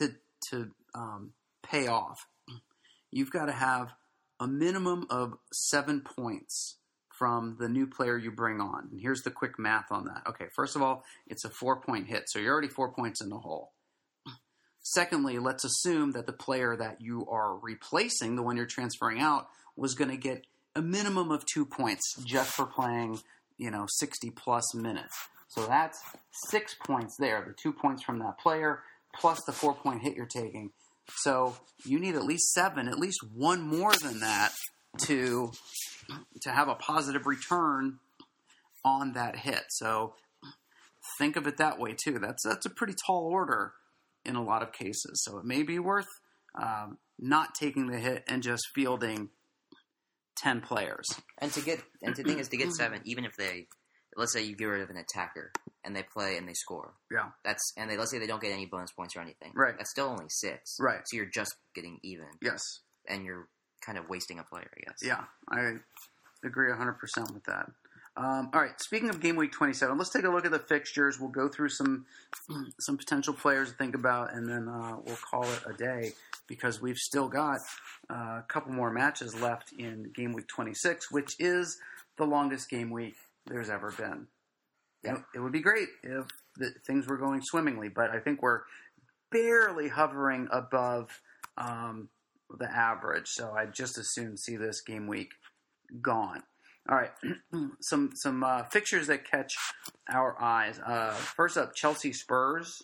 to 0.00 0.16
to 0.50 0.70
um, 0.94 1.32
pay 1.62 1.86
off, 1.86 2.26
you've 3.10 3.30
got 3.30 3.46
to 3.46 3.52
have 3.52 3.88
a 4.40 4.46
minimum 4.46 5.06
of 5.10 5.34
seven 5.52 6.00
points 6.00 6.76
from 7.16 7.56
the 7.60 7.68
new 7.68 7.86
player 7.86 8.18
you 8.18 8.30
bring 8.30 8.60
on. 8.60 8.88
And 8.90 9.00
here's 9.00 9.22
the 9.22 9.30
quick 9.30 9.58
math 9.58 9.90
on 9.90 10.04
that. 10.06 10.22
Okay, 10.28 10.46
first 10.54 10.74
of 10.74 10.82
all, 10.82 11.04
it's 11.26 11.44
a 11.44 11.50
four 11.50 11.80
point 11.80 12.08
hit, 12.08 12.24
so 12.26 12.38
you're 12.38 12.52
already 12.52 12.68
four 12.68 12.92
points 12.92 13.20
in 13.22 13.28
the 13.28 13.38
hole. 13.38 13.72
Secondly, 14.80 15.38
let's 15.38 15.64
assume 15.64 16.12
that 16.12 16.26
the 16.26 16.32
player 16.32 16.76
that 16.76 17.00
you 17.00 17.26
are 17.30 17.56
replacing, 17.56 18.36
the 18.36 18.42
one 18.42 18.56
you're 18.56 18.66
transferring 18.66 19.20
out, 19.20 19.46
was 19.76 19.94
going 19.94 20.10
to 20.10 20.16
get 20.16 20.44
a 20.76 20.82
minimum 20.82 21.30
of 21.30 21.44
two 21.46 21.64
points 21.64 22.02
just 22.24 22.50
for 22.50 22.66
playing, 22.66 23.20
you 23.56 23.70
know, 23.70 23.86
60 23.88 24.30
plus 24.30 24.74
minutes. 24.74 25.16
So 25.48 25.66
that's 25.66 26.00
six 26.48 26.74
points 26.84 27.16
there, 27.18 27.44
the 27.46 27.54
two 27.54 27.72
points 27.72 28.02
from 28.02 28.18
that 28.18 28.38
player, 28.38 28.80
plus 29.14 29.40
the 29.46 29.52
four 29.52 29.74
point 29.74 30.02
hit 30.02 30.16
you're 30.16 30.26
taking. 30.26 30.72
So 31.08 31.56
you 31.84 31.98
need 31.98 32.14
at 32.14 32.24
least 32.24 32.52
seven, 32.52 32.88
at 32.88 32.98
least 32.98 33.18
one 33.34 33.62
more 33.62 33.92
than 33.92 34.20
that 34.20 34.52
to 35.06 35.52
to 36.42 36.50
have 36.50 36.68
a 36.68 36.74
positive 36.74 37.26
return 37.26 37.98
on 38.84 39.12
that 39.14 39.36
hit. 39.36 39.64
So 39.70 40.14
think 41.18 41.36
of 41.36 41.46
it 41.46 41.56
that 41.58 41.78
way 41.78 41.94
too. 41.94 42.18
That's 42.18 42.42
that's 42.44 42.66
a 42.66 42.70
pretty 42.70 42.94
tall 43.06 43.26
order 43.26 43.72
in 44.24 44.36
a 44.36 44.42
lot 44.42 44.62
of 44.62 44.72
cases. 44.72 45.22
So 45.24 45.38
it 45.38 45.44
may 45.44 45.62
be 45.62 45.78
worth 45.78 46.08
um, 46.60 46.98
not 47.18 47.54
taking 47.54 47.86
the 47.86 47.98
hit 47.98 48.24
and 48.28 48.42
just 48.42 48.62
fielding 48.74 49.30
ten 50.36 50.60
players. 50.60 51.06
And 51.38 51.52
to 51.52 51.60
get 51.60 51.82
and 52.02 52.14
the 52.14 52.22
thing 52.22 52.38
is 52.38 52.48
to 52.48 52.56
get 52.56 52.72
seven, 52.72 53.00
even 53.04 53.24
if 53.24 53.36
they 53.36 53.66
let's 54.16 54.32
say 54.32 54.42
you 54.42 54.56
get 54.56 54.66
rid 54.66 54.82
of 54.82 54.90
an 54.90 54.96
attacker 54.96 55.52
and 55.84 55.94
they 55.94 56.02
play 56.02 56.36
and 56.36 56.48
they 56.48 56.54
score. 56.54 56.94
Yeah. 57.10 57.30
That's 57.44 57.72
and 57.76 57.90
they 57.90 57.96
let's 57.96 58.10
say 58.10 58.18
they 58.18 58.26
don't 58.26 58.42
get 58.42 58.52
any 58.52 58.66
bonus 58.66 58.92
points 58.92 59.16
or 59.16 59.20
anything. 59.20 59.52
Right. 59.54 59.74
That's 59.76 59.90
still 59.90 60.06
only 60.06 60.28
six. 60.28 60.76
Right. 60.80 61.00
So 61.06 61.16
you're 61.16 61.26
just 61.26 61.56
getting 61.74 61.98
even. 62.02 62.26
Yes. 62.40 62.80
And 63.08 63.24
you're 63.24 63.48
kind 63.84 63.98
of 63.98 64.08
wasting 64.08 64.38
a 64.38 64.44
player, 64.44 64.70
I 64.76 64.80
guess. 64.86 64.98
Yeah, 65.02 65.24
I 65.50 65.74
agree 66.44 66.70
100% 66.70 67.34
with 67.34 67.44
that. 67.44 67.66
Um, 68.16 68.50
all 68.54 68.60
right, 68.60 68.80
speaking 68.80 69.10
of 69.10 69.20
game 69.20 69.34
week 69.34 69.50
27, 69.50 69.98
let's 69.98 70.10
take 70.10 70.24
a 70.24 70.28
look 70.28 70.44
at 70.44 70.52
the 70.52 70.60
fixtures. 70.60 71.18
We'll 71.18 71.30
go 71.30 71.48
through 71.48 71.70
some 71.70 72.06
some 72.80 72.96
potential 72.96 73.34
players 73.34 73.72
to 73.72 73.76
think 73.76 73.96
about, 73.96 74.32
and 74.32 74.48
then 74.48 74.68
uh, 74.68 74.98
we'll 75.04 75.16
call 75.16 75.42
it 75.42 75.60
a 75.66 75.72
day 75.72 76.12
because 76.46 76.80
we've 76.80 76.96
still 76.96 77.28
got 77.28 77.58
uh, 78.08 78.38
a 78.38 78.44
couple 78.46 78.72
more 78.72 78.92
matches 78.92 79.34
left 79.40 79.72
in 79.78 80.12
game 80.14 80.32
week 80.32 80.46
26, 80.46 81.10
which 81.10 81.34
is 81.40 81.78
the 82.16 82.24
longest 82.24 82.70
game 82.70 82.90
week 82.90 83.16
there's 83.46 83.70
ever 83.70 83.92
been. 83.92 84.26
Yeah. 85.02 85.18
It 85.34 85.40
would 85.40 85.52
be 85.52 85.60
great 85.60 85.88
if 86.02 86.26
the, 86.56 86.70
things 86.86 87.06
were 87.06 87.18
going 87.18 87.42
swimmingly, 87.42 87.88
but 87.88 88.10
I 88.10 88.20
think 88.20 88.42
we're 88.42 88.62
barely 89.30 89.88
hovering 89.88 90.48
above 90.50 91.20
um, 91.58 92.08
the 92.58 92.70
average. 92.70 93.28
So 93.28 93.52
I'd 93.52 93.74
just 93.74 93.98
as 93.98 94.12
soon 94.12 94.36
see 94.36 94.56
this 94.56 94.80
game 94.80 95.06
week 95.06 95.32
gone. 96.00 96.42
All 96.88 96.96
right, 96.96 97.12
some 97.80 98.10
some 98.14 98.44
uh, 98.44 98.64
fixtures 98.64 99.06
that 99.06 99.28
catch 99.28 99.54
our 100.12 100.40
eyes. 100.40 100.78
Uh, 100.78 101.12
first 101.12 101.56
up, 101.56 101.74
Chelsea 101.74 102.12
Spurs. 102.12 102.82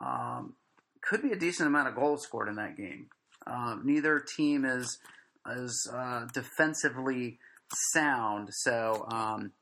Um, 0.00 0.54
could 1.02 1.22
be 1.22 1.32
a 1.32 1.36
decent 1.36 1.66
amount 1.68 1.88
of 1.88 1.94
goals 1.94 2.22
scored 2.22 2.48
in 2.48 2.56
that 2.56 2.76
game. 2.76 3.08
Um, 3.46 3.82
neither 3.84 4.18
team 4.18 4.64
is 4.64 4.98
is 5.50 5.88
uh, 5.92 6.26
defensively 6.32 7.38
sound, 7.92 8.48
so 8.50 9.06
um, 9.08 9.52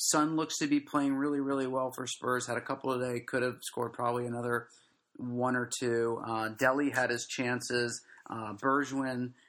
Son 0.00 0.36
looks 0.36 0.58
to 0.58 0.66
be 0.66 0.80
playing 0.80 1.14
really 1.14 1.40
really 1.40 1.66
well 1.66 1.90
for 1.90 2.06
Spurs. 2.06 2.46
Had 2.46 2.56
a 2.56 2.62
couple 2.62 2.92
of 2.92 3.00
day, 3.00 3.20
could 3.20 3.42
have 3.42 3.58
scored 3.62 3.92
probably 3.92 4.26
another 4.26 4.68
one 5.16 5.56
or 5.56 5.66
two. 5.66 6.22
Uh, 6.24 6.48
Dele 6.50 6.90
had 6.90 7.10
his 7.10 7.26
chances. 7.26 8.00
Uh, 8.30 8.54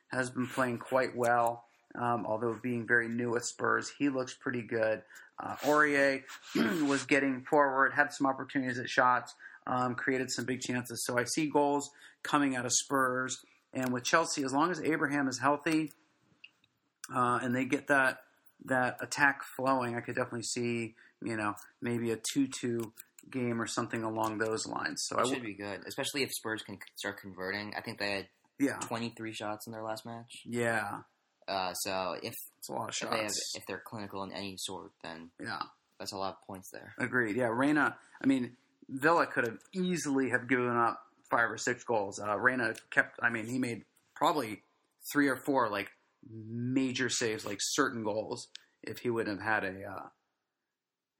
has 0.07 0.29
been 0.31 0.47
playing 0.47 0.79
quite 0.79 1.15
well, 1.15 1.65
um, 1.95 2.25
although 2.25 2.57
being 2.61 2.87
very 2.87 3.07
new 3.07 3.35
at 3.35 3.45
Spurs, 3.45 3.91
he 3.97 4.09
looks 4.09 4.33
pretty 4.33 4.61
good. 4.61 5.03
Uh, 5.39 5.55
Aurier 5.63 6.23
was 6.87 7.05
getting 7.05 7.41
forward, 7.41 7.93
had 7.93 8.11
some 8.11 8.25
opportunities 8.25 8.79
at 8.79 8.89
shots, 8.89 9.35
um, 9.67 9.95
created 9.95 10.31
some 10.31 10.45
big 10.45 10.61
chances. 10.61 11.03
So 11.05 11.17
I 11.17 11.25
see 11.25 11.47
goals 11.47 11.91
coming 12.23 12.55
out 12.55 12.65
of 12.65 12.73
Spurs. 12.73 13.37
And 13.73 13.93
with 13.93 14.03
Chelsea, 14.03 14.43
as 14.43 14.51
long 14.51 14.71
as 14.71 14.81
Abraham 14.81 15.27
is 15.27 15.39
healthy 15.39 15.93
uh, 17.13 17.39
and 17.41 17.55
they 17.55 17.65
get 17.65 17.87
that 17.87 18.19
that 18.65 18.97
attack 19.01 19.41
flowing, 19.55 19.95
I 19.95 20.01
could 20.01 20.15
definitely 20.15 20.43
see 20.43 20.95
you 21.21 21.35
know 21.35 21.53
maybe 21.81 22.11
a 22.11 22.17
two-two 22.33 22.93
game 23.31 23.61
or 23.61 23.67
something 23.67 24.03
along 24.03 24.37
those 24.39 24.65
lines. 24.65 25.03
So 25.07 25.17
it 25.19 25.27
I 25.27 25.33
should 25.33 25.43
be 25.43 25.53
good, 25.53 25.81
especially 25.87 26.23
if 26.23 26.29
Spurs 26.33 26.61
can 26.63 26.77
start 26.95 27.19
converting. 27.19 27.73
I 27.77 27.81
think 27.81 27.99
they 27.99 28.11
had 28.11 28.27
yeah, 28.59 28.77
23 28.81 29.33
shots 29.33 29.67
in 29.67 29.73
their 29.73 29.83
last 29.83 30.05
match. 30.05 30.41
yeah, 30.45 30.99
Uh, 31.47 31.73
so 31.73 32.15
if, 32.21 32.33
it's 32.57 32.69
a 32.69 32.73
lot 32.73 32.89
of 32.89 32.95
if 33.01 33.09
they 33.09 33.17
have, 33.17 33.25
shots. 33.27 33.53
if 33.55 33.63
they're 33.67 33.81
clinical 33.85 34.23
in 34.23 34.31
any 34.33 34.55
sort, 34.57 34.91
then 35.03 35.29
yeah, 35.41 35.61
that's 35.99 36.11
a 36.13 36.17
lot 36.17 36.37
of 36.39 36.47
points 36.47 36.69
there. 36.71 36.93
agreed. 36.97 37.35
Yeah, 37.35 37.49
Reina. 37.51 37.95
I 38.21 38.27
mean, 38.27 38.57
Villa 38.89 39.27
could 39.27 39.45
have 39.45 39.57
easily 39.73 40.29
have 40.31 40.47
given 40.49 40.75
up 40.75 40.99
five 41.29 41.49
or 41.51 41.57
six 41.57 41.83
goals. 41.83 42.19
Uh, 42.19 42.37
Reina 42.37 42.73
kept. 42.89 43.19
I 43.21 43.29
mean, 43.29 43.45
he 43.47 43.59
made 43.59 43.83
probably 44.15 44.63
three 45.13 45.27
or 45.29 45.37
four 45.37 45.69
like 45.69 45.89
major 46.27 47.09
saves, 47.09 47.45
like 47.45 47.59
certain 47.61 48.03
goals. 48.03 48.47
If 48.81 48.99
he 48.99 49.09
wouldn't 49.09 49.41
have 49.41 49.63
had 49.63 49.63
a 49.65 49.83
uh, 49.83 50.07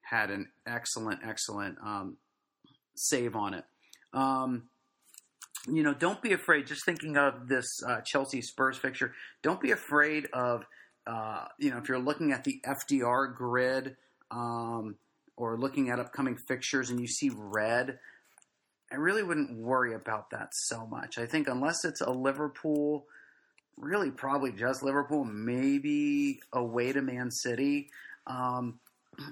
had 0.10 0.32
an 0.32 0.48
excellent, 0.68 1.20
excellent 1.26 1.78
um, 1.84 2.18
save 2.96 3.36
on 3.36 3.54
it. 3.54 3.64
Um, 4.14 4.70
you 5.68 5.84
know, 5.84 5.94
don't 5.94 6.22
be 6.22 6.34
afraid. 6.34 6.68
Just 6.68 6.86
thinking 6.86 7.18
of 7.18 7.48
this 7.48 7.68
uh, 7.88 8.02
Chelsea 8.02 8.42
Spurs 8.42 8.78
fixture, 8.78 9.14
don't 9.44 9.62
be 9.62 9.72
afraid 9.72 10.28
of. 10.34 10.66
Uh, 11.08 11.46
you 11.58 11.72
know, 11.72 11.78
if 11.78 11.90
you're 11.90 11.98
looking 11.98 12.32
at 12.32 12.44
the 12.44 12.62
FDR 12.68 13.34
grid 13.34 13.96
um, 14.30 14.96
or 15.38 15.58
looking 15.58 15.90
at 15.90 16.00
upcoming 16.00 16.38
fixtures 16.48 16.92
and 16.92 17.00
you 17.00 17.08
see 17.08 17.32
red, 17.34 17.98
I 18.92 18.96
really 18.96 19.24
wouldn't 19.24 19.58
worry 19.58 19.96
about 19.96 20.30
that 20.32 20.50
so 20.52 20.86
much. 20.86 21.18
I 21.18 21.26
think 21.26 21.48
unless 21.48 21.84
it's 21.84 22.02
a 22.02 22.12
Liverpool, 22.12 23.06
really 23.80 24.12
probably 24.12 24.52
just 24.52 24.84
Liverpool, 24.84 25.24
maybe 25.24 26.40
away 26.54 26.92
to 26.92 27.02
Man 27.02 27.32
City. 27.32 27.90
Um, 28.28 28.80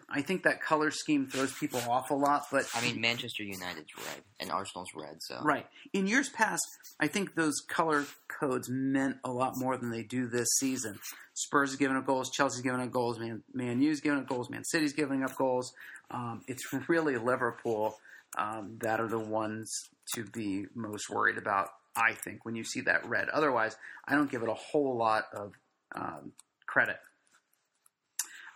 I 0.09 0.21
think 0.21 0.43
that 0.43 0.61
color 0.61 0.91
scheme 0.91 1.27
throws 1.27 1.53
people 1.53 1.79
off 1.89 2.11
a 2.11 2.13
lot. 2.13 2.45
But 2.51 2.67
I 2.75 2.81
mean, 2.81 2.99
Manchester 2.99 3.43
United's 3.43 3.95
red 3.97 4.23
and 4.39 4.51
Arsenal's 4.51 4.89
red, 4.95 5.17
so 5.19 5.39
right 5.43 5.65
in 5.93 6.07
years 6.07 6.29
past, 6.29 6.65
I 6.99 7.07
think 7.07 7.35
those 7.35 7.55
color 7.67 8.05
codes 8.27 8.69
meant 8.69 9.17
a 9.23 9.31
lot 9.31 9.53
more 9.55 9.77
than 9.77 9.91
they 9.91 10.03
do 10.03 10.27
this 10.27 10.47
season. 10.59 10.99
Spurs 11.33 11.71
is 11.71 11.75
giving 11.75 11.97
up 11.97 12.05
goals, 12.05 12.31
Chelsea's 12.31 12.61
giving 12.61 12.81
up 12.81 12.91
goals, 12.91 13.19
Man, 13.19 13.43
Man 13.53 13.81
U's 13.81 14.01
giving 14.01 14.19
up 14.19 14.27
goals, 14.27 14.49
Man 14.49 14.63
City's 14.63 14.93
giving 14.93 15.23
up 15.23 15.35
goals. 15.35 15.73
Um, 16.09 16.41
it's 16.47 16.63
really 16.87 17.17
Liverpool 17.17 17.97
um, 18.37 18.77
that 18.81 18.99
are 18.99 19.07
the 19.07 19.19
ones 19.19 19.71
to 20.15 20.23
be 20.25 20.65
most 20.75 21.09
worried 21.09 21.37
about. 21.37 21.69
I 21.97 22.13
think 22.13 22.45
when 22.45 22.55
you 22.55 22.63
see 22.63 22.81
that 22.81 23.05
red. 23.07 23.29
Otherwise, 23.29 23.75
I 24.07 24.13
don't 24.13 24.29
give 24.29 24.43
it 24.43 24.49
a 24.49 24.53
whole 24.53 24.95
lot 24.95 25.25
of 25.33 25.53
um, 25.95 26.31
credit. 26.67 26.97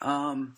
Um, 0.01 0.55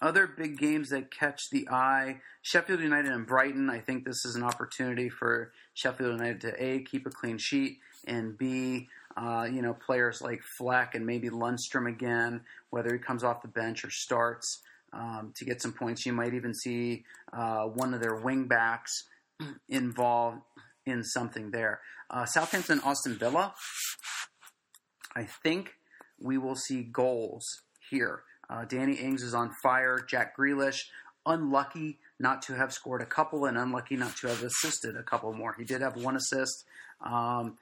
other 0.00 0.26
big 0.26 0.58
games 0.58 0.90
that 0.90 1.10
catch 1.10 1.50
the 1.50 1.68
eye 1.68 2.20
Sheffield 2.42 2.80
United 2.80 3.12
and 3.12 3.26
Brighton. 3.26 3.68
I 3.68 3.80
think 3.80 4.04
this 4.04 4.24
is 4.24 4.34
an 4.34 4.42
opportunity 4.42 5.08
for 5.08 5.52
Sheffield 5.74 6.12
United 6.12 6.40
to 6.42 6.62
A, 6.62 6.80
keep 6.80 7.06
a 7.06 7.10
clean 7.10 7.38
sheet, 7.38 7.78
and 8.06 8.36
B, 8.38 8.88
uh, 9.16 9.46
you 9.50 9.62
know, 9.62 9.74
players 9.74 10.22
like 10.22 10.40
Fleck 10.42 10.94
and 10.94 11.04
maybe 11.04 11.28
Lundstram 11.28 11.88
again, 11.88 12.42
whether 12.70 12.92
he 12.92 12.98
comes 12.98 13.24
off 13.24 13.42
the 13.42 13.48
bench 13.48 13.84
or 13.84 13.90
starts 13.90 14.62
um, 14.92 15.32
to 15.36 15.44
get 15.44 15.60
some 15.60 15.72
points. 15.72 16.06
You 16.06 16.12
might 16.12 16.34
even 16.34 16.54
see 16.54 17.04
uh, 17.32 17.64
one 17.64 17.92
of 17.92 18.00
their 18.00 18.16
wing 18.16 18.46
backs 18.46 19.04
involved 19.68 20.38
in 20.88 21.04
something 21.04 21.50
there. 21.50 21.80
Uh, 22.10 22.24
Southampton, 22.24 22.80
Aston 22.84 23.18
Villa. 23.18 23.54
I 25.14 25.24
think 25.42 25.74
we 26.20 26.38
will 26.38 26.56
see 26.56 26.82
goals 26.82 27.44
here. 27.90 28.22
Uh, 28.50 28.64
Danny 28.64 28.94
Ings 28.94 29.22
is 29.22 29.34
on 29.34 29.50
fire. 29.62 29.98
Jack 30.08 30.36
Grealish, 30.36 30.84
unlucky 31.26 31.98
not 32.18 32.42
to 32.42 32.54
have 32.54 32.72
scored 32.72 33.02
a 33.02 33.06
couple 33.06 33.44
and 33.44 33.56
unlucky 33.56 33.96
not 33.96 34.16
to 34.16 34.28
have 34.28 34.42
assisted 34.42 34.96
a 34.96 35.02
couple 35.02 35.32
more. 35.32 35.54
He 35.56 35.64
did 35.64 35.82
have 35.82 35.96
one 35.96 36.16
assist, 36.16 36.64
um, 37.04 37.58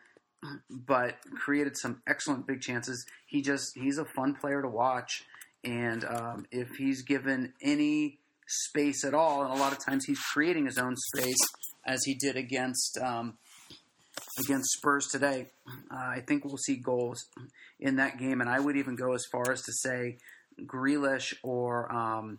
but 0.70 1.16
created 1.34 1.76
some 1.76 2.02
excellent 2.06 2.46
big 2.46 2.60
chances. 2.60 3.04
He 3.26 3.42
just 3.42 3.76
he's 3.76 3.98
a 3.98 4.04
fun 4.04 4.34
player 4.34 4.62
to 4.62 4.68
watch, 4.68 5.24
and 5.64 6.04
um, 6.04 6.46
if 6.50 6.68
he's 6.76 7.02
given 7.02 7.52
any 7.62 8.18
space 8.46 9.04
at 9.04 9.12
all, 9.12 9.42
and 9.42 9.52
a 9.52 9.56
lot 9.56 9.72
of 9.72 9.84
times 9.84 10.04
he's 10.04 10.20
creating 10.20 10.66
his 10.66 10.78
own 10.78 10.94
space, 11.14 11.44
as 11.86 12.04
he 12.04 12.14
did 12.14 12.36
against 12.36 12.98
um, 12.98 13.38
against 14.38 14.72
Spurs 14.72 15.06
today. 15.06 15.46
Uh, 15.90 15.96
I 15.96 16.22
think 16.26 16.44
we'll 16.44 16.56
see 16.56 16.76
goals 16.76 17.24
in 17.80 17.96
that 17.96 18.18
game, 18.18 18.40
and 18.40 18.50
I 18.50 18.60
would 18.60 18.76
even 18.76 18.96
go 18.96 19.14
as 19.14 19.24
far 19.30 19.52
as 19.52 19.62
to 19.62 19.72
say 19.72 20.18
Grealish 20.60 21.34
or 21.42 21.92
um, 21.94 22.38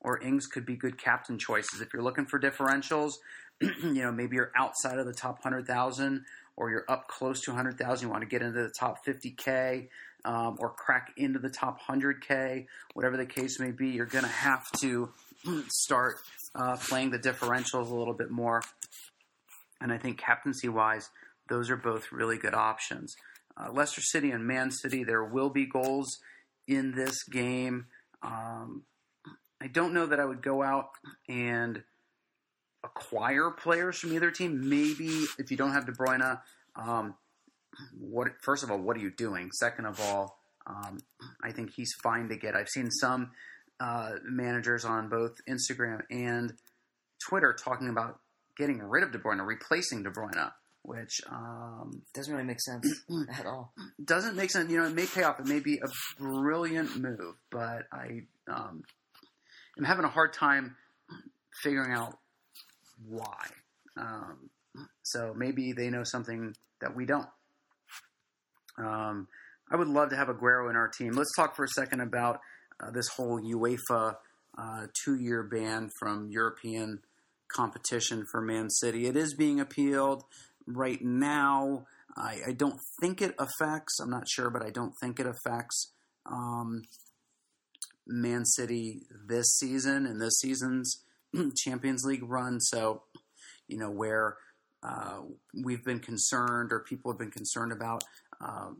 or 0.00 0.22
Ings 0.22 0.46
could 0.46 0.64
be 0.64 0.76
good 0.76 1.02
captain 1.02 1.38
choices 1.38 1.80
if 1.80 1.92
you're 1.92 2.02
looking 2.02 2.26
for 2.26 2.38
differentials. 2.38 3.12
you 3.60 4.02
know, 4.02 4.12
maybe 4.12 4.36
you're 4.36 4.52
outside 4.56 4.98
of 4.98 5.06
the 5.06 5.12
top 5.12 5.42
hundred 5.42 5.66
thousand, 5.66 6.24
or 6.56 6.70
you're 6.70 6.84
up 6.88 7.08
close 7.08 7.40
to 7.42 7.52
hundred 7.52 7.78
thousand. 7.78 8.08
You 8.08 8.12
want 8.12 8.22
to 8.22 8.28
get 8.28 8.42
into 8.42 8.62
the 8.62 8.72
top 8.78 9.04
fifty 9.04 9.30
k. 9.30 9.88
Um, 10.26 10.56
or 10.58 10.70
crack 10.70 11.12
into 11.18 11.38
the 11.38 11.50
top 11.50 11.82
100K, 11.82 12.64
whatever 12.94 13.18
the 13.18 13.26
case 13.26 13.60
may 13.60 13.72
be, 13.72 13.88
you're 13.88 14.06
going 14.06 14.24
to 14.24 14.30
have 14.30 14.64
to 14.80 15.10
start 15.68 16.16
uh, 16.54 16.76
playing 16.76 17.10
the 17.10 17.18
differentials 17.18 17.90
a 17.90 17.94
little 17.94 18.14
bit 18.14 18.30
more. 18.30 18.62
And 19.80 19.92
I 19.92 19.98
think 19.98 20.18
captaincy 20.18 20.68
wise, 20.68 21.10
those 21.48 21.70
are 21.70 21.76
both 21.76 22.12
really 22.12 22.38
good 22.38 22.54
options. 22.54 23.14
Uh, 23.56 23.70
Leicester 23.72 24.00
City 24.00 24.30
and 24.30 24.46
Man 24.46 24.70
City, 24.70 25.04
there 25.04 25.24
will 25.24 25.50
be 25.50 25.66
goals 25.66 26.18
in 26.66 26.92
this 26.92 27.22
game. 27.24 27.86
Um, 28.22 28.84
I 29.60 29.66
don't 29.66 29.92
know 29.94 30.06
that 30.06 30.20
I 30.20 30.24
would 30.24 30.42
go 30.42 30.62
out 30.62 30.90
and 31.28 31.82
acquire 32.82 33.50
players 33.50 33.98
from 33.98 34.12
either 34.12 34.30
team. 34.30 34.68
Maybe 34.68 35.24
if 35.38 35.50
you 35.50 35.56
don't 35.56 35.72
have 35.72 35.86
De 35.86 35.92
Bruyne, 35.92 36.40
um, 36.76 37.14
what 37.98 38.28
first 38.42 38.62
of 38.62 38.70
all, 38.70 38.78
what 38.78 38.96
are 38.96 39.00
you 39.00 39.10
doing? 39.10 39.50
Second 39.52 39.86
of 39.86 40.00
all, 40.00 40.38
um, 40.66 40.98
I 41.42 41.52
think 41.52 41.72
he's 41.74 41.92
fine 42.02 42.28
to 42.28 42.36
get. 42.36 42.54
I've 42.54 42.68
seen 42.68 42.90
some 42.90 43.30
uh, 43.80 44.12
managers 44.24 44.84
on 44.84 45.08
both 45.08 45.32
Instagram 45.48 46.00
and 46.10 46.52
Twitter 47.28 47.52
talking 47.52 47.88
about 47.88 48.20
getting 48.56 48.78
rid 48.78 49.02
of 49.02 49.12
De 49.12 49.18
Bruyne, 49.18 49.44
replacing 49.44 50.02
De 50.02 50.10
Bruyne 50.10 50.52
which 50.84 51.22
um, 51.30 52.02
doesn't 52.12 52.32
really 52.32 52.46
make 52.46 52.60
sense 52.60 52.86
at 53.38 53.46
all. 53.46 53.72
Doesn't 54.04 54.36
make 54.36 54.50
sense. 54.50 54.70
You 54.70 54.78
know, 54.78 54.86
it 54.86 54.94
may 54.94 55.06
pay 55.06 55.22
off. 55.22 55.40
It 55.40 55.46
may 55.46 55.60
be 55.60 55.78
a 55.82 55.88
brilliant 56.22 57.00
move, 57.00 57.36
but 57.50 57.84
I 57.90 58.24
um, 58.48 58.82
am 59.78 59.84
having 59.84 60.04
a 60.04 60.08
hard 60.08 60.34
time 60.34 60.76
figuring 61.62 61.92
out 61.92 62.18
why. 63.08 63.46
Um, 63.96 64.50
so 65.02 65.32
maybe 65.34 65.72
they 65.72 65.88
know 65.88 66.04
something 66.04 66.54
that 66.82 66.94
we 66.94 67.06
don't. 67.06 67.28
Um, 68.76 69.28
I 69.70 69.76
would 69.76 69.88
love 69.88 70.10
to 70.10 70.16
have 70.16 70.28
Aguero 70.28 70.68
in 70.68 70.76
our 70.76 70.88
team. 70.88 71.12
Let's 71.12 71.34
talk 71.34 71.56
for 71.56 71.64
a 71.64 71.68
second 71.68 72.00
about 72.00 72.40
this 72.92 73.08
whole 73.08 73.40
UEFA 73.40 74.16
uh, 74.56 74.86
two-year 75.04 75.42
ban 75.42 75.90
from 75.98 76.30
European 76.30 77.00
competition 77.52 78.24
for 78.30 78.40
Man 78.40 78.70
City. 78.70 79.06
It 79.06 79.16
is 79.16 79.34
being 79.34 79.60
appealed 79.60 80.24
right 80.66 81.02
now. 81.02 81.86
I, 82.16 82.38
I, 82.48 82.52
don't 82.52 82.78
think 83.00 83.20
it 83.20 83.34
affects. 83.38 83.98
I'm 84.00 84.10
not 84.10 84.28
sure, 84.28 84.50
but 84.50 84.62
I 84.62 84.70
don't 84.70 84.94
think 85.00 85.18
it 85.18 85.26
affects 85.26 85.92
um, 86.26 86.82
Man 88.06 88.44
City 88.44 89.02
this 89.26 89.46
season 89.56 90.06
and 90.06 90.20
this 90.20 90.38
season's 90.40 91.04
Champions 91.56 92.04
League 92.04 92.22
run. 92.24 92.60
So, 92.60 93.02
you 93.66 93.78
know, 93.78 93.90
where 93.90 94.36
uh, 94.82 95.20
we've 95.64 95.84
been 95.84 96.00
concerned 96.00 96.72
or 96.72 96.80
people 96.80 97.10
have 97.10 97.18
been 97.18 97.30
concerned 97.30 97.72
about 97.72 98.04
uh, 98.40 98.70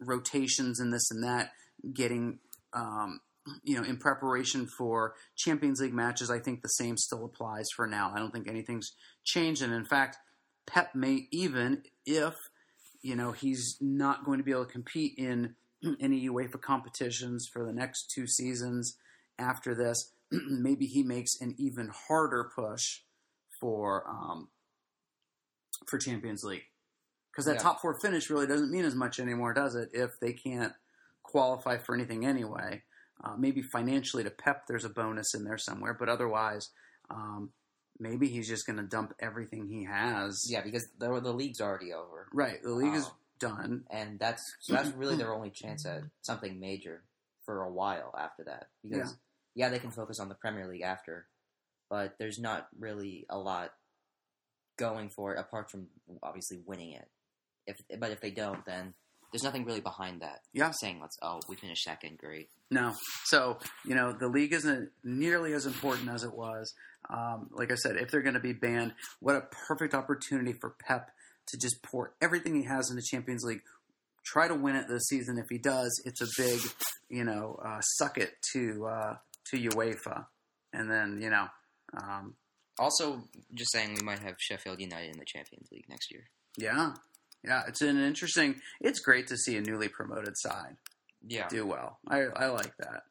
rotations 0.00 0.80
and 0.80 0.92
this 0.92 1.10
and 1.10 1.24
that 1.24 1.52
getting. 1.94 2.38
Um, 2.72 3.20
you 3.62 3.76
know, 3.76 3.86
in 3.86 3.96
preparation 3.96 4.66
for 4.66 5.14
Champions 5.36 5.80
League 5.80 5.94
matches, 5.94 6.30
I 6.30 6.38
think 6.38 6.62
the 6.62 6.68
same 6.68 6.96
still 6.96 7.24
applies 7.24 7.68
for 7.74 7.86
now. 7.86 8.12
I 8.14 8.18
don't 8.18 8.32
think 8.32 8.48
anything's 8.48 8.92
changed, 9.24 9.62
and 9.62 9.72
in 9.72 9.84
fact, 9.84 10.18
Pep 10.66 10.94
may 10.94 11.28
even, 11.30 11.82
if 12.04 12.34
you 13.02 13.14
know 13.14 13.32
he's 13.32 13.76
not 13.80 14.24
going 14.24 14.38
to 14.38 14.44
be 14.44 14.50
able 14.50 14.66
to 14.66 14.72
compete 14.72 15.14
in 15.16 15.54
any 16.00 16.28
UEFA 16.28 16.60
competitions 16.60 17.48
for 17.52 17.64
the 17.64 17.72
next 17.72 18.10
two 18.10 18.26
seasons 18.26 18.96
after 19.38 19.74
this, 19.74 20.12
maybe 20.30 20.86
he 20.86 21.02
makes 21.02 21.40
an 21.40 21.54
even 21.58 21.90
harder 22.08 22.50
push 22.54 23.00
for 23.60 24.08
um, 24.08 24.48
for 25.86 25.98
Champions 25.98 26.42
League 26.42 26.64
because 27.30 27.44
that 27.44 27.56
yeah. 27.56 27.62
top 27.62 27.80
four 27.80 27.98
finish 28.00 28.30
really 28.30 28.46
doesn't 28.46 28.70
mean 28.70 28.84
as 28.84 28.94
much 28.94 29.20
anymore, 29.20 29.52
does 29.52 29.74
it? 29.74 29.90
If 29.92 30.18
they 30.20 30.32
can't 30.32 30.72
qualify 31.22 31.76
for 31.76 31.94
anything 31.94 32.24
anyway, 32.24 32.82
uh, 33.24 33.34
maybe 33.36 33.62
financially 33.62 34.24
to 34.24 34.30
Pep, 34.30 34.66
there's 34.66 34.84
a 34.84 34.90
bonus 34.90 35.34
in 35.34 35.44
there 35.44 35.58
somewhere, 35.58 35.94
but 35.94 36.08
otherwise, 36.08 36.70
um, 37.10 37.50
maybe 37.98 38.28
he's 38.28 38.48
just 38.48 38.66
going 38.66 38.78
to 38.78 38.82
dump 38.82 39.14
everything 39.20 39.68
he 39.68 39.84
has. 39.84 40.44
Yeah, 40.48 40.62
because 40.62 40.86
the 40.98 41.20
the 41.20 41.32
league's 41.32 41.60
already 41.60 41.92
over. 41.92 42.28
Right, 42.32 42.62
the 42.62 42.72
league 42.72 42.88
um, 42.88 42.96
is 42.96 43.10
done, 43.38 43.84
and 43.90 44.18
that's 44.18 44.42
so 44.60 44.74
that's 44.74 44.92
really 44.92 45.16
their 45.16 45.34
only 45.34 45.50
chance 45.54 45.86
at 45.86 46.02
something 46.22 46.60
major 46.60 47.04
for 47.44 47.62
a 47.62 47.72
while 47.72 48.14
after 48.18 48.44
that. 48.44 48.68
Because 48.82 49.16
yeah. 49.54 49.66
yeah, 49.66 49.68
they 49.70 49.78
can 49.78 49.90
focus 49.90 50.20
on 50.20 50.28
the 50.28 50.34
Premier 50.34 50.68
League 50.68 50.82
after, 50.82 51.26
but 51.88 52.14
there's 52.18 52.38
not 52.38 52.68
really 52.78 53.26
a 53.30 53.38
lot 53.38 53.70
going 54.78 55.08
for 55.08 55.34
it 55.34 55.40
apart 55.40 55.70
from 55.70 55.86
obviously 56.22 56.60
winning 56.66 56.92
it. 56.92 57.08
If 57.66 57.80
but 57.98 58.10
if 58.10 58.20
they 58.20 58.30
don't, 58.30 58.64
then 58.64 58.94
there's 59.32 59.42
nothing 59.42 59.64
really 59.64 59.80
behind 59.80 60.22
that. 60.22 60.40
Yeah, 60.52 60.72
saying 60.80 60.98
let's 61.00 61.16
oh 61.22 61.40
we 61.48 61.56
finished 61.56 61.82
second, 61.82 62.18
great. 62.18 62.48
No, 62.70 62.94
so 63.24 63.58
you 63.84 63.94
know 63.94 64.12
the 64.12 64.28
league 64.28 64.52
isn't 64.52 64.90
nearly 65.04 65.52
as 65.52 65.66
important 65.66 66.08
as 66.08 66.24
it 66.24 66.34
was. 66.34 66.72
Um, 67.08 67.48
like 67.52 67.70
I 67.70 67.76
said, 67.76 67.96
if 67.96 68.10
they're 68.10 68.22
going 68.22 68.34
to 68.34 68.40
be 68.40 68.52
banned, 68.52 68.92
what 69.20 69.36
a 69.36 69.42
perfect 69.68 69.94
opportunity 69.94 70.52
for 70.52 70.74
Pep 70.86 71.10
to 71.48 71.56
just 71.56 71.82
pour 71.82 72.14
everything 72.20 72.56
he 72.56 72.64
has 72.64 72.90
in 72.90 72.96
the 72.96 73.02
Champions 73.02 73.44
League. 73.44 73.62
Try 74.24 74.48
to 74.48 74.54
win 74.54 74.74
it 74.74 74.88
this 74.88 75.06
season. 75.08 75.38
If 75.38 75.46
he 75.48 75.58
does, 75.58 76.02
it's 76.04 76.20
a 76.20 76.26
big, 76.36 76.60
you 77.08 77.22
know, 77.22 77.60
uh, 77.64 77.80
suck 77.80 78.18
it 78.18 78.32
to 78.52 78.86
uh, 78.86 79.16
to 79.50 79.56
UEFA, 79.56 80.26
and 80.72 80.90
then 80.90 81.20
you 81.22 81.30
know. 81.30 81.46
Um, 81.96 82.34
also, 82.78 83.22
just 83.54 83.72
saying, 83.72 83.94
we 83.94 84.02
might 84.02 84.18
have 84.18 84.34
Sheffield 84.38 84.80
United 84.80 85.12
in 85.12 85.18
the 85.18 85.24
Champions 85.24 85.68
League 85.72 85.88
next 85.88 86.12
year. 86.12 86.24
Yeah, 86.58 86.92
yeah, 87.46 87.62
it's 87.68 87.80
an 87.82 88.02
interesting. 88.02 88.56
It's 88.80 89.00
great 89.00 89.28
to 89.28 89.36
see 89.36 89.56
a 89.56 89.60
newly 89.60 89.88
promoted 89.88 90.36
side. 90.36 90.76
Yeah, 91.26 91.48
do 91.48 91.66
well. 91.66 91.98
I 92.08 92.22
I 92.22 92.46
like 92.46 92.72
that. 92.78 93.02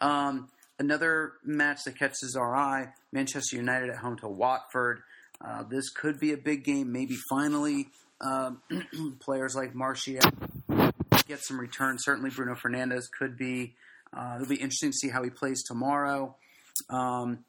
Um, 0.00 0.48
another 0.78 1.32
match 1.44 1.84
that 1.84 1.98
catches 1.98 2.36
our 2.36 2.54
eye: 2.54 2.92
Manchester 3.12 3.56
United 3.56 3.90
at 3.90 3.96
home 3.96 4.16
to 4.18 4.28
Watford. 4.28 5.00
Uh, 5.44 5.62
this 5.62 5.90
could 5.90 6.18
be 6.18 6.32
a 6.32 6.36
big 6.36 6.64
game. 6.64 6.92
Maybe 6.92 7.16
finally, 7.30 7.88
um, 8.20 8.60
players 9.20 9.54
like 9.54 9.74
Martial 9.74 10.20
get 11.26 11.40
some 11.40 11.60
return. 11.60 11.96
Certainly, 11.98 12.30
Bruno 12.30 12.54
Fernandes 12.54 13.04
could 13.18 13.36
be 13.36 13.74
Uh, 14.12 14.34
it'll 14.36 14.48
be 14.48 14.56
interesting 14.56 14.90
to 14.90 14.96
see 14.96 15.10
how 15.10 15.22
he 15.22 15.30
plays 15.30 15.62
tomorrow. 15.62 16.34
Um, 16.90 17.44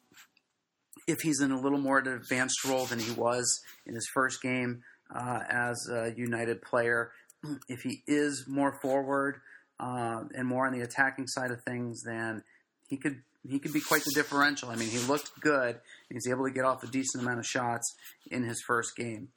if 1.06 1.20
he's 1.22 1.40
in 1.40 1.50
a 1.50 1.60
little 1.60 1.78
more 1.78 1.98
advanced 1.98 2.64
role 2.64 2.84
than 2.86 2.98
he 2.98 3.12
was 3.12 3.60
in 3.86 3.94
his 3.94 4.08
first 4.12 4.42
game 4.42 4.82
uh, 5.14 5.40
as 5.48 5.88
a 5.90 6.12
United 6.16 6.62
player, 6.62 7.10
if 7.68 7.82
he 7.82 8.02
is 8.06 8.44
more 8.46 8.72
forward 8.80 9.40
uh, 9.78 10.24
and 10.34 10.46
more 10.46 10.66
on 10.66 10.72
the 10.72 10.82
attacking 10.82 11.26
side 11.26 11.50
of 11.50 11.62
things, 11.62 12.02
then 12.04 12.42
he 12.88 12.96
could 12.96 13.22
he 13.48 13.58
could 13.58 13.72
be 13.72 13.80
quite 13.80 14.04
the 14.04 14.12
differential. 14.14 14.68
I 14.68 14.76
mean, 14.76 14.90
he 14.90 14.98
looked 14.98 15.40
good. 15.40 15.80
He's 16.10 16.28
able 16.28 16.44
to 16.44 16.52
get 16.52 16.66
off 16.66 16.82
a 16.82 16.86
decent 16.86 17.22
amount 17.22 17.38
of 17.38 17.46
shots 17.46 17.94
in 18.30 18.44
his 18.44 18.62
first 18.66 18.94
game. 18.96 19.28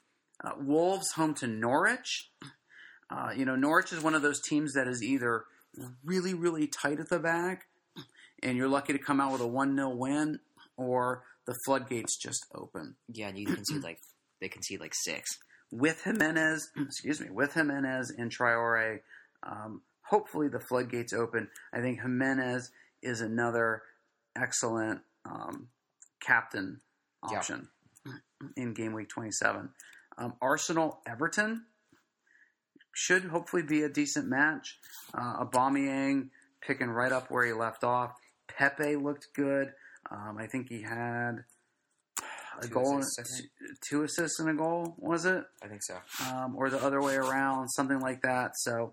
Uh, 0.42 0.50
Wolves 0.60 1.12
home 1.12 1.32
to 1.34 1.46
Norwich. 1.46 2.30
Uh, 3.08 3.30
you 3.34 3.46
know, 3.46 3.56
Norwich 3.56 3.94
is 3.94 4.02
one 4.02 4.14
of 4.14 4.20
those 4.20 4.42
teams 4.42 4.74
that 4.74 4.86
is 4.86 5.02
either 5.02 5.44
really, 6.04 6.34
really 6.34 6.66
tight 6.66 7.00
at 7.00 7.08
the 7.08 7.18
back, 7.18 7.66
and 8.42 8.58
you're 8.58 8.68
lucky 8.68 8.92
to 8.92 8.98
come 8.98 9.20
out 9.20 9.32
with 9.32 9.40
a 9.40 9.46
1 9.46 9.74
0 9.74 9.88
win, 9.96 10.40
or 10.76 11.22
the 11.46 11.54
floodgates 11.64 12.18
just 12.18 12.44
open. 12.54 12.96
Yeah, 13.08 13.28
and 13.28 13.38
you 13.38 13.46
can 13.46 13.64
see 13.64 13.78
like 13.78 14.00
they 14.40 14.48
can 14.48 14.62
see 14.62 14.76
like 14.76 14.92
six 14.94 15.38
with 15.74 16.02
Jimenez. 16.04 16.70
Excuse 16.76 17.20
me, 17.20 17.30
with 17.30 17.54
Jimenez 17.54 18.10
and 18.16 18.30
Traore. 18.30 19.00
Um, 19.42 19.82
hopefully, 20.02 20.48
the 20.48 20.60
floodgates 20.60 21.12
open. 21.12 21.48
I 21.72 21.80
think 21.80 22.00
Jimenez 22.00 22.70
is 23.02 23.20
another 23.20 23.82
excellent 24.36 25.00
um, 25.26 25.68
captain 26.20 26.80
option 27.22 27.68
yeah. 28.06 28.12
in 28.56 28.74
game 28.74 28.92
week 28.92 29.08
27. 29.08 29.70
Um, 30.16 30.34
Arsenal 30.40 31.00
Everton 31.06 31.64
should 32.94 33.24
hopefully 33.24 33.62
be 33.62 33.82
a 33.82 33.88
decent 33.88 34.28
match. 34.28 34.78
Uh, 35.12 35.44
Aubameyang 35.44 36.30
picking 36.60 36.88
right 36.88 37.12
up 37.12 37.30
where 37.30 37.44
he 37.44 37.52
left 37.52 37.84
off. 37.84 38.12
Pepe 38.48 38.96
looked 38.96 39.28
good. 39.34 39.72
Um, 40.10 40.36
I 40.38 40.46
think 40.46 40.68
he 40.68 40.82
had 40.82 41.44
a 42.58 42.66
two 42.66 42.74
goal, 42.74 42.98
assists, 42.98 43.42
two 43.88 44.02
assists 44.02 44.40
and 44.40 44.48
a 44.48 44.54
goal. 44.54 44.94
Was 44.98 45.24
it? 45.24 45.44
I 45.62 45.68
think 45.68 45.82
so. 45.82 45.96
Um, 46.30 46.54
or 46.56 46.70
the 46.70 46.82
other 46.82 47.00
way 47.00 47.16
around, 47.16 47.68
something 47.68 48.00
like 48.00 48.22
that. 48.22 48.52
So 48.56 48.92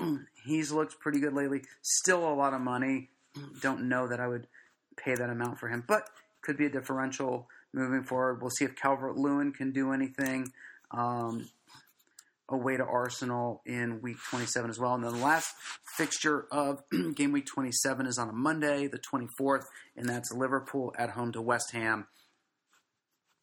he's 0.44 0.72
looked 0.72 0.98
pretty 1.00 1.20
good 1.20 1.34
lately. 1.34 1.62
Still 1.82 2.28
a 2.30 2.34
lot 2.34 2.54
of 2.54 2.60
money. 2.60 3.10
Don't 3.62 3.88
know 3.88 4.08
that 4.08 4.20
I 4.20 4.28
would 4.28 4.46
pay 4.96 5.14
that 5.14 5.30
amount 5.30 5.58
for 5.58 5.68
him, 5.68 5.84
but 5.86 6.08
could 6.42 6.56
be 6.56 6.66
a 6.66 6.70
differential 6.70 7.48
moving 7.72 8.02
forward. 8.02 8.40
We'll 8.40 8.50
see 8.50 8.64
if 8.64 8.76
Calvert 8.76 9.16
Lewin 9.16 9.52
can 9.52 9.72
do 9.72 9.92
anything. 9.92 10.52
Um, 10.90 11.48
away 12.48 12.76
to 12.76 12.84
Arsenal 12.84 13.60
in 13.66 14.00
week 14.00 14.16
27 14.30 14.70
as 14.70 14.78
well. 14.78 14.94
And 14.94 15.04
then 15.04 15.12
the 15.12 15.18
last 15.24 15.54
fixture 15.96 16.46
of 16.50 16.82
game 17.14 17.32
week 17.32 17.46
27 17.46 18.06
is 18.06 18.18
on 18.18 18.28
a 18.28 18.32
Monday, 18.32 18.86
the 18.86 18.98
24th, 18.98 19.64
and 19.96 20.08
that's 20.08 20.32
Liverpool 20.32 20.94
at 20.98 21.10
home 21.10 21.32
to 21.32 21.42
West 21.42 21.72
Ham. 21.72 22.06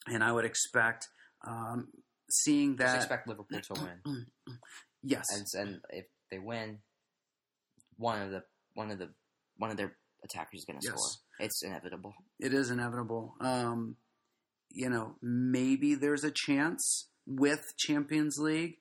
And 0.07 0.23
I 0.23 0.31
would 0.31 0.45
expect 0.45 1.07
um, 1.47 1.87
seeing 2.29 2.75
that. 2.77 2.85
Just 2.85 2.97
expect 2.97 3.27
Liverpool 3.27 3.59
to 3.59 3.81
win. 3.81 4.25
yes, 5.03 5.25
and, 5.33 5.67
and 5.67 5.81
if 5.89 6.05
they 6.31 6.39
win, 6.39 6.79
one 7.97 8.21
of 8.21 8.31
the 8.31 8.43
one 8.73 8.91
of 8.91 8.99
the 8.99 9.09
one 9.57 9.71
of 9.71 9.77
their 9.77 9.95
attackers 10.23 10.59
is 10.59 10.65
going 10.65 10.79
to 10.79 10.85
yes. 10.85 10.93
score. 10.93 11.45
It's 11.45 11.63
inevitable. 11.63 12.13
It 12.39 12.53
is 12.53 12.69
inevitable. 12.69 13.35
Um, 13.39 13.95
you 14.71 14.89
know, 14.89 15.15
maybe 15.21 15.95
there's 15.95 16.23
a 16.23 16.31
chance 16.31 17.07
with 17.25 17.73
Champions 17.77 18.37
League 18.37 18.77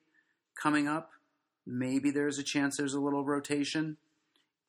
coming 0.61 0.87
up. 0.87 1.11
Maybe 1.65 2.11
there's 2.11 2.37
a 2.37 2.43
chance 2.43 2.77
there's 2.77 2.93
a 2.93 2.99
little 2.99 3.25
rotation 3.25 3.97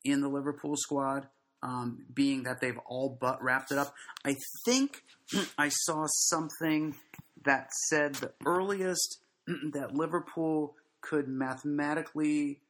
in 0.05 0.21
the 0.21 0.29
Liverpool 0.29 0.77
squad, 0.77 1.29
um, 1.63 2.05
being 2.13 2.45
that 2.45 2.61
they've 2.61 2.79
all 2.87 3.17
but 3.21 3.43
wrapped 3.43 3.73
it 3.73 3.79
up. 3.79 3.95
I 4.25 4.35
think 4.65 5.03
I 5.59 5.69
saw 5.71 6.07
something 6.07 6.97
that 7.45 7.69
said 7.89 8.17
the 8.17 8.33
earliest 8.45 9.19
that 9.73 9.95
Liverpool 9.95 10.75
could 11.01 11.29
mathematically 11.29 12.61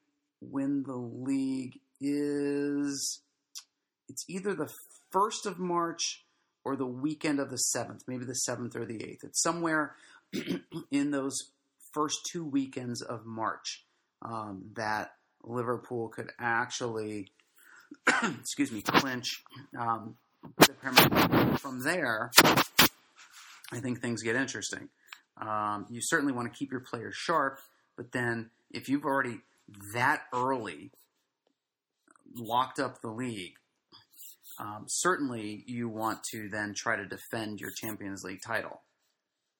win 0.41 0.85
the 0.87 0.97
league 0.97 1.81
is 2.01 3.23
it's 4.09 4.25
either 4.29 4.55
the 4.55 4.71
first 5.11 5.47
of 5.47 5.59
March 5.59 6.25
or 6.65 6.77
the 6.77 6.87
weekend 6.87 7.41
of 7.41 7.51
the 7.51 7.57
seventh, 7.57 8.03
maybe 8.07 8.25
the 8.25 8.35
seventh 8.35 8.77
or 8.77 8.85
the 8.85 9.03
eighth. 9.03 9.25
It's 9.25 9.43
somewhere 9.43 9.95
in 10.91 11.11
those 11.11 11.37
first 11.93 12.19
two 12.31 12.45
weekends 12.45 13.03
of 13.03 13.25
March 13.25 13.85
um, 14.23 14.71
that 14.75 15.13
Liverpool 15.43 16.09
could 16.09 16.31
actually, 16.39 17.31
excuse 18.41 18.73
me, 18.73 18.83
clinch 18.83 19.43
um, 19.79 20.17
the 20.59 21.59
From 21.61 21.83
there, 21.83 22.31
I 23.73 23.81
think 23.81 24.01
things 24.01 24.23
get 24.23 24.37
interesting. 24.37 24.89
Um, 25.41 25.87
you 25.91 26.01
certainly 26.01 26.33
want 26.33 26.53
to 26.53 26.59
keep 26.59 26.71
your 26.71 26.81
players 26.81 27.15
sharp, 27.15 27.59
but 27.97 28.13
then 28.13 28.51
if 28.71 28.89
you've 28.89 29.05
already 29.05 29.41
that 29.93 30.23
early 30.33 30.91
locked 32.35 32.79
up 32.79 33.01
the 33.03 33.11
league, 33.11 33.55
um, 34.59 34.85
certainly 34.87 35.65
you 35.67 35.89
want 35.89 36.23
to 36.33 36.49
then 36.49 36.73
try 36.75 36.97
to 36.97 37.05
defend 37.05 37.61
your 37.61 37.71
Champions 37.71 38.25
League 38.25 38.41
title. 38.47 38.83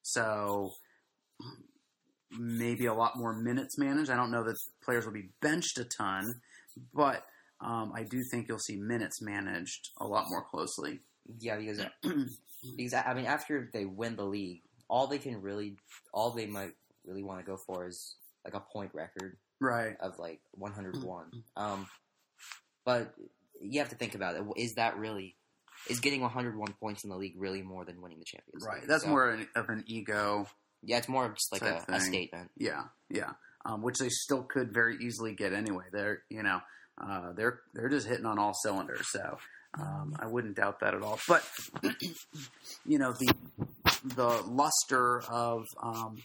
So 0.01 0.71
maybe 2.31 2.85
a 2.85 2.93
lot 2.93 3.17
more 3.17 3.33
minutes 3.33 3.77
managed. 3.77 4.09
I 4.09 4.15
don't 4.15 4.31
know 4.31 4.43
that 4.43 4.57
players 4.83 5.05
will 5.05 5.13
be 5.13 5.29
benched 5.41 5.77
a 5.77 5.83
ton, 5.83 6.41
but 6.93 7.23
um, 7.59 7.91
I 7.95 8.03
do 8.03 8.23
think 8.23 8.47
you'll 8.47 8.59
see 8.59 8.75
minutes 8.75 9.21
managed 9.21 9.89
a 9.99 10.05
lot 10.05 10.29
more 10.29 10.43
closely. 10.43 10.99
Yeah, 11.39 11.57
because 11.57 11.81
because 12.75 12.93
I 12.93 13.13
mean, 13.13 13.25
after 13.25 13.69
they 13.73 13.85
win 13.85 14.15
the 14.15 14.25
league, 14.25 14.61
all 14.87 15.07
they 15.07 15.17
can 15.17 15.41
really, 15.41 15.77
all 16.13 16.31
they 16.31 16.45
might 16.45 16.73
really 17.05 17.23
want 17.23 17.39
to 17.39 17.45
go 17.45 17.57
for 17.57 17.87
is 17.87 18.15
like 18.45 18.53
a 18.53 18.59
point 18.59 18.91
record, 18.93 19.37
right? 19.59 19.97
Of 19.99 20.19
like 20.19 20.39
101. 20.53 21.25
um, 21.55 21.87
but 22.85 23.13
you 23.61 23.79
have 23.79 23.89
to 23.89 23.95
think 23.95 24.15
about 24.15 24.35
it. 24.35 24.43
Is 24.55 24.75
that 24.75 24.97
really? 24.97 25.35
Is 25.89 25.99
getting 25.99 26.21
101 26.21 26.73
points 26.79 27.03
in 27.03 27.09
the 27.09 27.15
league 27.15 27.35
really 27.37 27.61
more 27.61 27.85
than 27.85 28.01
winning 28.01 28.19
the 28.19 28.25
Champions 28.25 28.63
League? 28.63 28.73
Right. 28.73 28.87
That's 28.87 29.03
so, 29.03 29.09
more 29.09 29.37
of 29.55 29.69
an 29.69 29.83
ego 29.85 30.47
yeah, 30.83 30.97
it's 30.97 31.09
more 31.09 31.25
of 31.25 31.35
just 31.35 31.51
like 31.51 31.61
a, 31.61 31.83
a, 31.89 31.99
statement. 31.99 32.51
Yeah, 32.57 32.83
yeah. 33.09 33.31
Um, 33.65 33.81
which 33.81 33.97
they 33.97 34.09
still 34.09 34.43
could 34.43 34.73
very 34.73 34.97
easily 35.01 35.33
get 35.33 35.53
anyway. 35.53 35.85
They're 35.91 36.23
you 36.29 36.43
know 36.43 36.59
uh, 37.01 37.33
they're 37.33 37.61
they're 37.73 37.89
just 37.89 38.07
hitting 38.07 38.25
on 38.25 38.39
all 38.39 38.53
cylinders. 38.53 39.07
So 39.11 39.37
um, 39.79 40.15
I 40.19 40.27
wouldn't 40.27 40.55
doubt 40.55 40.79
that 40.79 40.93
at 40.93 41.01
all. 41.01 41.19
But 41.27 41.43
you 42.85 42.97
know 42.97 43.13
the 43.13 43.33
the 44.03 44.43
luster 44.47 45.21
of 45.29 45.65
um, 45.81 46.17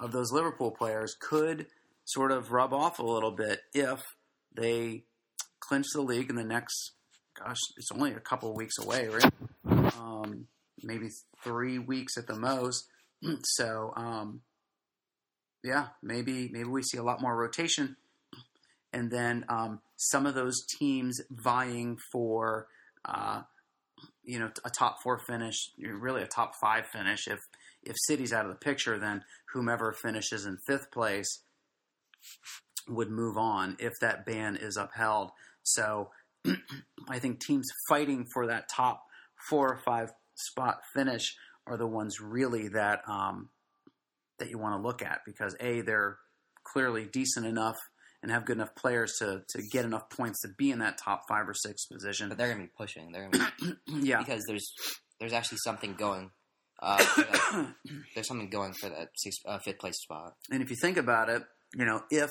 of 0.00 0.12
those 0.12 0.32
Liverpool 0.32 0.70
players 0.70 1.16
could 1.20 1.66
sort 2.04 2.32
of 2.32 2.52
rub 2.52 2.72
off 2.72 2.98
a 2.98 3.04
little 3.04 3.30
bit 3.30 3.60
if 3.74 4.02
they 4.54 5.04
clinch 5.60 5.86
the 5.94 6.02
league 6.02 6.30
in 6.30 6.36
the 6.36 6.44
next. 6.44 6.92
Gosh, 7.38 7.58
it's 7.76 7.92
only 7.92 8.12
a 8.12 8.20
couple 8.20 8.52
weeks 8.54 8.78
away, 8.78 9.08
right? 9.08 9.32
Um, 9.64 10.46
maybe 10.82 11.08
three 11.42 11.78
weeks 11.78 12.16
at 12.16 12.26
the 12.26 12.36
most. 12.36 12.86
so 13.44 13.92
um, 13.96 14.40
yeah, 15.62 15.88
maybe 16.02 16.48
maybe 16.52 16.68
we 16.68 16.82
see 16.82 16.98
a 16.98 17.02
lot 17.02 17.20
more 17.20 17.36
rotation, 17.36 17.96
and 18.92 19.10
then 19.10 19.44
um, 19.48 19.80
some 19.96 20.26
of 20.26 20.34
those 20.34 20.64
teams 20.66 21.20
vying 21.30 21.98
for 22.12 22.66
uh, 23.04 23.42
you 24.22 24.38
know 24.38 24.50
a 24.64 24.70
top 24.70 25.02
four 25.02 25.18
finish, 25.18 25.70
really 25.78 26.22
a 26.22 26.26
top 26.26 26.52
five 26.60 26.86
finish. 26.86 27.26
If 27.26 27.40
if 27.82 27.96
City's 28.06 28.32
out 28.32 28.44
of 28.44 28.50
the 28.50 28.58
picture, 28.58 28.98
then 28.98 29.22
whomever 29.52 29.92
finishes 29.92 30.46
in 30.46 30.58
fifth 30.66 30.90
place 30.90 31.42
would 32.88 33.10
move 33.10 33.36
on 33.36 33.76
if 33.78 33.92
that 34.00 34.26
ban 34.26 34.56
is 34.56 34.76
upheld. 34.76 35.30
So 35.62 36.10
I 37.08 37.18
think 37.18 37.40
teams 37.40 37.68
fighting 37.88 38.26
for 38.32 38.46
that 38.46 38.68
top 38.74 39.02
four 39.48 39.68
or 39.68 39.78
five 39.78 40.12
spot 40.34 40.80
finish 40.94 41.36
are 41.66 41.76
the 41.76 41.86
ones 41.86 42.20
really 42.20 42.68
that 42.68 43.00
um, 43.08 43.50
that 44.38 44.50
you 44.50 44.58
want 44.58 44.74
to 44.74 44.86
look 44.86 45.02
at 45.02 45.20
because 45.24 45.54
a 45.60 45.82
they're 45.82 46.18
clearly 46.64 47.06
decent 47.06 47.46
enough 47.46 47.76
and 48.22 48.30
have 48.30 48.44
good 48.44 48.56
enough 48.56 48.74
players 48.74 49.14
to 49.18 49.42
to 49.48 49.62
get 49.70 49.84
enough 49.84 50.10
points 50.10 50.40
to 50.42 50.48
be 50.48 50.70
in 50.70 50.80
that 50.80 50.98
top 50.98 51.22
five 51.28 51.48
or 51.48 51.54
six 51.54 51.86
position. 51.86 52.28
But 52.28 52.38
they're 52.38 52.48
going 52.48 52.60
to 52.60 52.66
be 52.66 52.72
pushing. 52.76 53.12
They're 53.12 53.28
going 53.28 53.46
to 53.60 53.76
yeah 54.00 54.18
because 54.18 54.42
there's 54.46 54.72
there's 55.18 55.32
actually 55.32 55.58
something 55.64 55.94
going. 55.94 56.30
Uh, 56.82 56.96
that, 57.16 57.74
there's 58.14 58.26
something 58.26 58.48
going 58.48 58.72
for 58.72 58.88
that 58.88 59.10
sixth, 59.14 59.40
uh, 59.46 59.58
fifth 59.58 59.78
place 59.78 60.00
spot. 60.00 60.34
And 60.50 60.62
if 60.62 60.70
you 60.70 60.76
think 60.80 60.96
about 60.96 61.28
it, 61.28 61.42
you 61.74 61.84
know 61.84 62.02
if 62.10 62.30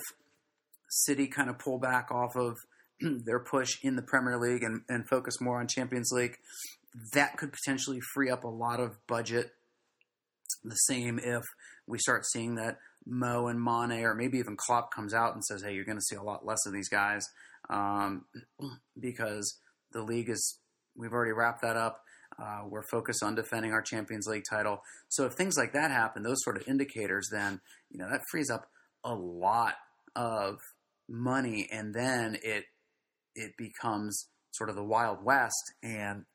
City 0.89 1.27
kind 1.27 1.49
of 1.49 1.59
pull 1.59 1.79
back 1.79 2.11
off 2.11 2.35
of 2.35 2.55
their 3.01 3.39
push 3.39 3.77
in 3.83 3.95
the 3.95 4.01
Premier 4.01 4.37
League 4.37 4.63
and, 4.63 4.81
and 4.89 5.07
focus 5.07 5.39
more 5.39 5.59
on 5.59 5.67
Champions 5.67 6.11
League, 6.11 6.37
that 7.13 7.37
could 7.37 7.51
potentially 7.51 7.99
free 8.13 8.29
up 8.29 8.43
a 8.43 8.49
lot 8.49 8.79
of 8.79 8.95
budget. 9.07 9.51
The 10.63 10.75
same 10.75 11.19
if 11.19 11.43
we 11.87 11.99
start 11.99 12.25
seeing 12.25 12.55
that 12.55 12.79
Mo 13.05 13.47
and 13.47 13.63
Mane, 13.63 14.03
or 14.03 14.13
maybe 14.13 14.37
even 14.37 14.55
Klopp 14.57 14.93
comes 14.93 15.13
out 15.13 15.33
and 15.33 15.43
says, 15.43 15.63
"Hey, 15.63 15.73
you're 15.73 15.85
going 15.85 15.97
to 15.97 16.03
see 16.03 16.15
a 16.15 16.23
lot 16.23 16.45
less 16.45 16.65
of 16.65 16.73
these 16.73 16.89
guys 16.89 17.25
um, 17.69 18.25
because 18.99 19.59
the 19.91 20.01
league 20.01 20.29
is 20.29 20.59
we've 20.95 21.13
already 21.13 21.31
wrapped 21.31 21.61
that 21.61 21.77
up. 21.77 22.01
Uh, 22.37 22.61
we're 22.67 22.83
focused 22.83 23.23
on 23.23 23.35
defending 23.35 23.73
our 23.73 23.81
Champions 23.81 24.27
League 24.27 24.43
title. 24.49 24.81
So 25.09 25.25
if 25.25 25.33
things 25.33 25.57
like 25.57 25.73
that 25.73 25.91
happen, 25.91 26.23
those 26.23 26.43
sort 26.43 26.57
of 26.57 26.67
indicators, 26.67 27.27
then 27.31 27.61
you 27.89 27.99
know 27.99 28.09
that 28.09 28.21
frees 28.29 28.49
up 28.49 28.67
a 29.03 29.13
lot 29.13 29.75
of 30.15 30.59
money, 31.07 31.67
and 31.71 31.93
then 31.93 32.37
it 32.43 32.65
it 33.35 33.53
becomes 33.57 34.27
sort 34.51 34.69
of 34.69 34.75
the 34.75 34.83
Wild 34.83 35.23
West, 35.23 35.73
and 35.83 36.25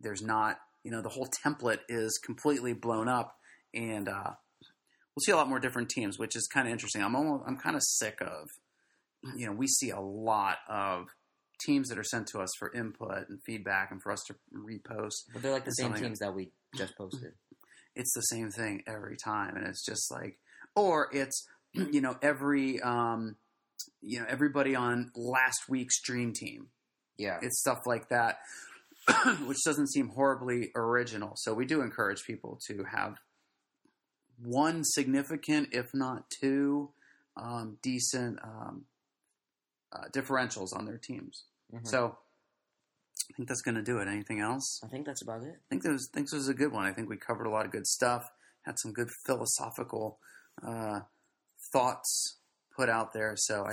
there's 0.00 0.22
not 0.22 0.58
you 0.84 0.90
know 0.90 1.02
the 1.02 1.08
whole 1.08 1.28
template 1.44 1.80
is 1.88 2.18
completely 2.24 2.72
blown 2.72 3.08
up, 3.08 3.36
and 3.74 4.08
uh, 4.08 4.32
we'll 5.16 5.22
see 5.24 5.32
a 5.32 5.36
lot 5.36 5.48
more 5.48 5.58
different 5.58 5.88
teams, 5.88 6.18
which 6.18 6.36
is 6.36 6.46
kind 6.46 6.68
of 6.68 6.72
interesting. 6.72 7.02
I'm 7.02 7.16
almost, 7.16 7.44
I'm 7.46 7.56
kind 7.56 7.74
of 7.74 7.82
sick 7.82 8.18
of 8.20 8.48
you 9.34 9.46
know 9.46 9.52
we 9.52 9.66
see 9.66 9.90
a 9.90 10.00
lot 10.00 10.58
of 10.68 11.06
teams 11.58 11.88
that 11.88 11.98
are 11.98 12.04
sent 12.04 12.28
to 12.28 12.38
us 12.38 12.50
for 12.58 12.72
input 12.74 13.28
and 13.28 13.42
feedback 13.44 13.90
and 13.90 14.02
for 14.02 14.12
us 14.12 14.22
to 14.26 14.34
repost. 14.54 15.14
But 15.32 15.42
they're 15.42 15.52
like 15.52 15.64
the 15.64 15.72
same 15.72 15.94
teams 15.94 16.18
that 16.18 16.34
we 16.34 16.50
just 16.76 16.96
posted. 16.96 17.32
It's 17.98 18.12
the 18.12 18.20
same 18.20 18.50
thing 18.50 18.82
every 18.86 19.16
time, 19.16 19.56
and 19.56 19.66
it's 19.66 19.82
just 19.82 20.12
like, 20.12 20.38
or 20.74 21.08
it's 21.14 21.46
you 21.72 22.02
know 22.02 22.14
every 22.20 22.78
um, 22.82 23.36
you 24.02 24.20
know 24.20 24.26
everybody 24.28 24.76
on 24.76 25.10
last 25.16 25.60
week's 25.66 26.02
dream 26.02 26.34
team. 26.34 26.66
Yeah, 27.16 27.38
it's 27.40 27.58
stuff 27.58 27.86
like 27.86 28.10
that, 28.10 28.40
which 29.46 29.56
doesn't 29.64 29.90
seem 29.90 30.08
horribly 30.08 30.72
original. 30.76 31.32
So 31.36 31.54
we 31.54 31.64
do 31.64 31.80
encourage 31.80 32.22
people 32.26 32.60
to 32.66 32.84
have 32.84 33.16
one 34.42 34.84
significant, 34.84 35.68
if 35.72 35.94
not 35.94 36.24
two, 36.30 36.90
um, 37.36 37.78
decent 37.82 38.38
um, 38.42 38.84
uh, 39.92 40.08
differentials 40.12 40.76
on 40.76 40.84
their 40.84 40.98
teams. 40.98 41.44
Mm-hmm. 41.72 41.86
So 41.86 42.16
I 43.30 43.32
think 43.36 43.48
that's 43.48 43.62
going 43.62 43.76
to 43.76 43.82
do 43.82 43.98
it. 43.98 44.08
Anything 44.08 44.40
else? 44.40 44.80
I 44.84 44.88
think 44.88 45.06
that's 45.06 45.22
about 45.22 45.42
it. 45.42 45.54
I 45.54 45.66
think 45.68 45.82
this, 45.82 46.08
think 46.12 46.26
this 46.26 46.34
was 46.34 46.48
a 46.48 46.54
good 46.54 46.72
one. 46.72 46.86
I 46.86 46.92
think 46.92 47.08
we 47.08 47.16
covered 47.16 47.46
a 47.46 47.50
lot 47.50 47.66
of 47.66 47.72
good 47.72 47.86
stuff. 47.86 48.30
Had 48.62 48.78
some 48.78 48.92
good 48.92 49.08
philosophical 49.24 50.18
uh, 50.66 51.00
thoughts 51.72 52.38
put 52.76 52.88
out 52.88 53.12
there. 53.12 53.34
So 53.36 53.66
I. 53.66 53.70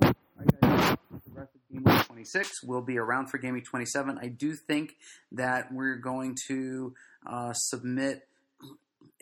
the 0.00 0.16
rest 1.32 1.54
of 1.54 1.60
Game 1.70 1.84
Week 1.84 2.06
26 2.06 2.62
will 2.62 2.82
be 2.82 2.98
around 2.98 3.28
for 3.28 3.38
Game 3.38 3.54
Week 3.54 3.64
27. 3.64 4.18
I 4.20 4.28
do 4.28 4.54
think 4.54 4.96
that 5.32 5.72
we're 5.72 5.96
going 5.96 6.36
to 6.48 6.94
uh, 7.26 7.52
submit 7.52 8.28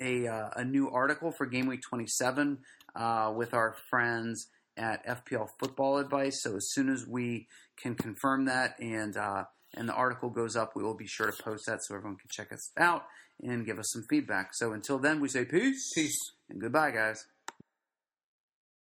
a, 0.01 0.27
uh, 0.27 0.51
a 0.57 0.65
new 0.65 0.91
article 0.91 1.33
for 1.33 1.47
Game 1.47 1.67
Week 1.67 1.83
27 1.83 2.59
uh, 2.97 3.33
with 3.35 3.55
our 3.55 3.75
friends 3.91 4.49
at 4.77 5.07
FPL 5.07 5.49
Football 5.59 5.99
Advice. 5.99 6.43
So 6.43 6.57
as 6.57 6.71
soon 6.71 6.89
as 6.89 7.07
we 7.07 7.47
can 7.81 7.95
confirm 7.95 8.47
that 8.47 8.79
and 8.81 9.17
uh, 9.17 9.45
and 9.77 9.89
the 9.89 9.95
article 9.95 10.31
goes 10.31 10.57
up, 10.57 10.73
we 10.77 10.83
will 10.83 10.97
be 10.97 11.07
sure 11.07 11.31
to 11.31 11.43
post 11.43 11.67
that 11.67 11.83
so 11.83 11.97
everyone 11.97 12.17
can 12.17 12.29
check 12.31 12.53
us 12.53 12.71
out 12.79 13.07
and 13.43 13.67
give 13.67 13.79
us 13.79 13.91
some 13.93 14.05
feedback. 14.09 14.55
So 14.55 14.73
until 14.73 14.99
then, 14.99 15.21
we 15.21 15.29
say 15.29 15.45
peace, 15.45 15.91
peace, 15.95 16.19
and 16.49 16.61
goodbye, 16.61 16.93
guys. 16.93 17.27